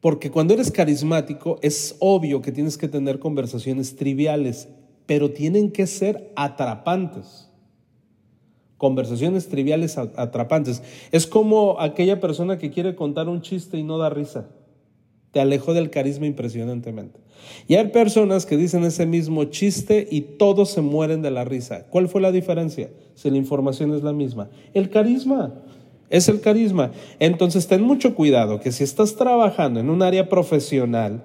Porque 0.00 0.30
cuando 0.30 0.54
eres 0.54 0.70
carismático 0.70 1.58
es 1.60 1.96
obvio 1.98 2.40
que 2.40 2.52
tienes 2.52 2.78
que 2.78 2.88
tener 2.88 3.18
conversaciones 3.18 3.96
triviales, 3.96 4.68
pero 5.06 5.30
tienen 5.30 5.72
que 5.72 5.86
ser 5.86 6.32
atrapantes. 6.36 7.48
Conversaciones 8.76 9.48
triviales 9.48 9.98
atrapantes. 9.98 10.82
Es 11.10 11.26
como 11.26 11.80
aquella 11.80 12.20
persona 12.20 12.58
que 12.58 12.70
quiere 12.70 12.94
contar 12.94 13.28
un 13.28 13.42
chiste 13.42 13.76
y 13.76 13.82
no 13.82 13.98
da 13.98 14.08
risa. 14.08 14.48
Te 15.32 15.40
alejó 15.40 15.74
del 15.74 15.90
carisma 15.90 16.26
impresionantemente. 16.26 17.20
Y 17.66 17.74
hay 17.74 17.88
personas 17.88 18.46
que 18.46 18.56
dicen 18.56 18.84
ese 18.84 19.04
mismo 19.04 19.44
chiste 19.44 20.06
y 20.10 20.20
todos 20.20 20.70
se 20.70 20.80
mueren 20.80 21.22
de 21.22 21.30
la 21.30 21.44
risa. 21.44 21.86
¿Cuál 21.90 22.08
fue 22.08 22.20
la 22.20 22.32
diferencia? 22.32 22.90
Si 23.14 23.30
la 23.30 23.36
información 23.36 23.92
es 23.94 24.02
la 24.02 24.12
misma. 24.12 24.48
El 24.74 24.90
carisma. 24.90 25.54
Es 26.10 26.28
el 26.28 26.40
carisma. 26.40 26.92
Entonces 27.18 27.66
ten 27.66 27.82
mucho 27.82 28.14
cuidado 28.14 28.60
que 28.60 28.72
si 28.72 28.84
estás 28.84 29.16
trabajando 29.16 29.80
en 29.80 29.90
un 29.90 30.02
área 30.02 30.28
profesional 30.28 31.24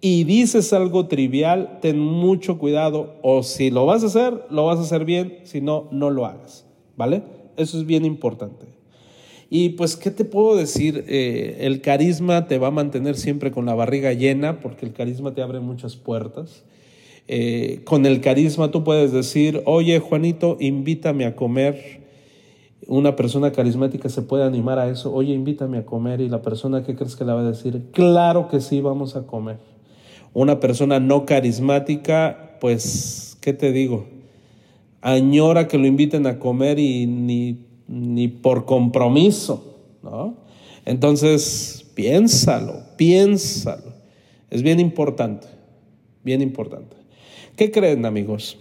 y 0.00 0.24
dices 0.24 0.72
algo 0.72 1.06
trivial, 1.06 1.78
ten 1.82 1.98
mucho 1.98 2.58
cuidado 2.58 3.16
o 3.22 3.42
si 3.42 3.70
lo 3.70 3.86
vas 3.86 4.02
a 4.02 4.06
hacer, 4.06 4.44
lo 4.50 4.66
vas 4.66 4.78
a 4.78 4.82
hacer 4.82 5.04
bien, 5.04 5.38
si 5.44 5.60
no, 5.60 5.88
no 5.90 6.10
lo 6.10 6.26
hagas. 6.26 6.66
¿Vale? 6.96 7.22
Eso 7.56 7.78
es 7.78 7.86
bien 7.86 8.04
importante. 8.04 8.66
Y 9.52 9.70
pues, 9.70 9.96
¿qué 9.96 10.12
te 10.12 10.24
puedo 10.24 10.56
decir? 10.56 11.04
Eh, 11.08 11.58
el 11.60 11.80
carisma 11.80 12.46
te 12.46 12.58
va 12.58 12.68
a 12.68 12.70
mantener 12.70 13.16
siempre 13.16 13.50
con 13.50 13.66
la 13.66 13.74
barriga 13.74 14.12
llena 14.12 14.60
porque 14.60 14.86
el 14.86 14.92
carisma 14.92 15.34
te 15.34 15.42
abre 15.42 15.58
muchas 15.58 15.96
puertas. 15.96 16.62
Eh, 17.26 17.80
con 17.84 18.06
el 18.06 18.20
carisma 18.20 18.70
tú 18.70 18.84
puedes 18.84 19.12
decir, 19.12 19.62
oye 19.64 19.98
Juanito, 19.98 20.56
invítame 20.60 21.24
a 21.26 21.34
comer 21.34 21.99
una 22.86 23.16
persona 23.16 23.52
carismática 23.52 24.08
se 24.08 24.22
puede 24.22 24.44
animar 24.44 24.78
a 24.78 24.88
eso, 24.88 25.12
oye, 25.12 25.34
invítame 25.34 25.78
a 25.78 25.86
comer 25.86 26.20
y 26.20 26.28
la 26.28 26.42
persona 26.42 26.82
que 26.82 26.94
crees 26.94 27.16
que 27.16 27.24
le 27.24 27.32
va 27.32 27.40
a 27.40 27.44
decir, 27.44 27.90
claro 27.92 28.48
que 28.48 28.60
sí, 28.60 28.80
vamos 28.80 29.16
a 29.16 29.26
comer. 29.26 29.58
Una 30.32 30.60
persona 30.60 31.00
no 31.00 31.26
carismática, 31.26 32.56
pues, 32.60 33.36
¿qué 33.40 33.52
te 33.52 33.72
digo? 33.72 34.06
Añora 35.02 35.66
que 35.68 35.78
lo 35.78 35.86
inviten 35.86 36.26
a 36.26 36.38
comer 36.38 36.78
y 36.78 37.06
ni, 37.06 37.66
ni 37.88 38.28
por 38.28 38.64
compromiso, 38.64 39.78
¿no? 40.02 40.36
Entonces, 40.84 41.86
piénsalo, 41.94 42.82
piénsalo. 42.96 43.92
Es 44.50 44.62
bien 44.62 44.80
importante, 44.80 45.46
bien 46.24 46.42
importante. 46.42 46.96
¿Qué 47.56 47.70
creen, 47.70 48.04
amigos? 48.06 48.58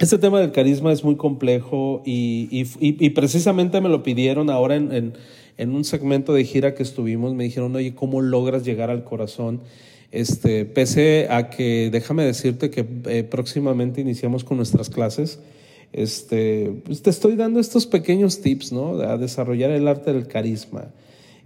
Este 0.00 0.16
tema 0.16 0.40
del 0.40 0.50
carisma 0.50 0.92
es 0.92 1.04
muy 1.04 1.16
complejo 1.16 2.00
y, 2.06 2.64
precisamente 3.10 3.82
me 3.82 3.90
lo 3.90 4.02
pidieron 4.02 4.48
ahora 4.48 4.76
en, 4.76 5.12
un 5.58 5.84
segmento 5.84 6.32
de 6.32 6.42
gira 6.44 6.74
que 6.74 6.82
estuvimos. 6.82 7.34
Me 7.34 7.44
dijeron, 7.44 7.76
oye, 7.76 7.94
¿cómo 7.94 8.22
logras 8.22 8.64
llegar 8.64 8.88
al 8.88 9.04
corazón? 9.04 9.60
Este, 10.10 10.64
pese 10.64 11.26
a 11.28 11.50
que, 11.50 11.90
déjame 11.92 12.24
decirte 12.24 12.70
que 12.70 12.86
eh, 13.08 13.24
próximamente 13.24 14.00
iniciamos 14.00 14.42
con 14.42 14.56
nuestras 14.56 14.88
clases, 14.88 15.38
este, 15.92 16.72
pues 16.82 17.02
te 17.02 17.10
estoy 17.10 17.36
dando 17.36 17.60
estos 17.60 17.86
pequeños 17.86 18.40
tips, 18.40 18.72
¿no? 18.72 18.94
A 19.02 19.18
desarrollar 19.18 19.70
el 19.70 19.86
arte 19.86 20.14
del 20.14 20.26
carisma. 20.26 20.94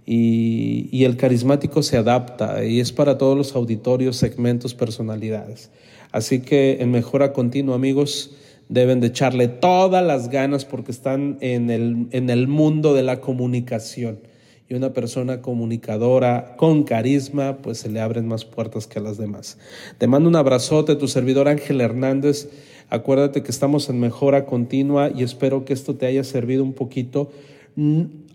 Y, 0.05 0.87
y 0.93 1.03
el 1.03 1.17
carismático 1.17 1.83
se 1.83 1.97
adapta 1.97 2.63
y 2.63 2.79
es 2.79 2.93
para 2.93 3.17
todos 3.17 3.37
los 3.37 3.53
auditorios, 3.53 4.15
segmentos, 4.15 4.73
personalidades. 4.73 5.71
Así 6.13 6.39
que 6.39 6.77
en 6.79 6.91
mejora 6.91 7.33
continua, 7.33 7.75
amigos, 7.75 8.31
deben 8.69 8.99
de 8.99 9.07
echarle 9.07 9.47
todas 9.47 10.03
las 10.05 10.29
ganas 10.29 10.65
porque 10.65 10.91
están 10.91 11.37
en 11.41 11.69
el, 11.69 12.07
en 12.11 12.29
el 12.29 12.47
mundo 12.47 12.93
de 12.93 13.03
la 13.03 13.21
comunicación. 13.21 14.19
Y 14.67 14.73
una 14.73 14.93
persona 14.93 15.43
comunicadora 15.43 16.55
con 16.57 16.83
carisma, 16.83 17.57
pues 17.57 17.77
se 17.77 17.89
le 17.89 18.01
abren 18.01 18.27
más 18.27 18.45
puertas 18.45 18.87
que 18.87 18.97
a 18.97 19.01
las 19.01 19.17
demás. 19.17 19.59
Te 19.99 20.07
mando 20.07 20.27
un 20.27 20.35
abrazote, 20.35 20.95
tu 20.95 21.07
servidor 21.07 21.47
Ángel 21.47 21.81
Hernández. 21.81 22.49
Acuérdate 22.89 23.43
que 23.43 23.51
estamos 23.51 23.89
en 23.89 23.99
mejora 23.99 24.45
continua 24.45 25.11
y 25.15 25.23
espero 25.23 25.65
que 25.65 25.73
esto 25.73 25.95
te 25.95 26.07
haya 26.07 26.23
servido 26.23 26.63
un 26.63 26.73
poquito. 26.73 27.31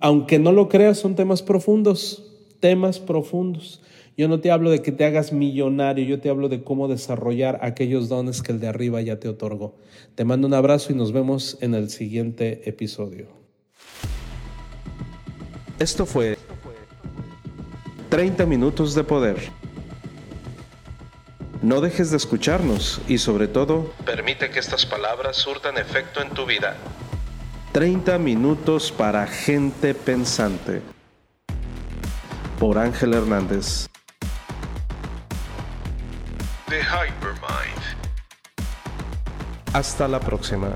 Aunque 0.00 0.38
no 0.38 0.52
lo 0.52 0.68
creas, 0.68 0.98
son 0.98 1.16
temas 1.16 1.42
profundos, 1.42 2.30
temas 2.60 3.00
profundos. 3.00 3.80
Yo 4.16 4.28
no 4.28 4.40
te 4.40 4.50
hablo 4.50 4.70
de 4.70 4.82
que 4.82 4.92
te 4.92 5.04
hagas 5.04 5.32
millonario, 5.32 6.04
yo 6.04 6.20
te 6.20 6.28
hablo 6.28 6.48
de 6.48 6.62
cómo 6.62 6.88
desarrollar 6.88 7.58
aquellos 7.62 8.08
dones 8.08 8.42
que 8.42 8.52
el 8.52 8.60
de 8.60 8.68
arriba 8.68 9.00
ya 9.00 9.18
te 9.18 9.28
otorgó. 9.28 9.76
Te 10.14 10.24
mando 10.24 10.46
un 10.46 10.54
abrazo 10.54 10.92
y 10.92 10.96
nos 10.96 11.12
vemos 11.12 11.56
en 11.60 11.74
el 11.74 11.90
siguiente 11.90 12.68
episodio. 12.68 13.28
Esto 15.78 16.04
fue 16.04 16.36
30 18.10 18.44
minutos 18.44 18.94
de 18.94 19.04
poder. 19.04 19.36
No 21.62 21.80
dejes 21.80 22.10
de 22.10 22.16
escucharnos 22.16 23.02
y 23.06 23.18
sobre 23.18 23.46
todo, 23.46 23.92
permite 24.06 24.50
que 24.50 24.58
estas 24.58 24.86
palabras 24.86 25.36
surtan 25.36 25.76
efecto 25.76 26.22
en 26.22 26.30
tu 26.30 26.46
vida. 26.46 26.76
30 27.72 28.18
minutos 28.18 28.90
para 28.90 29.26
gente 29.26 29.94
pensante. 29.94 30.80
Por 32.58 32.78
Ángel 32.78 33.14
Hernández. 33.14 33.89
The 36.70 36.82
Hypermind. 36.82 37.82
Hasta 39.72 40.06
la 40.06 40.20
próxima. 40.20 40.72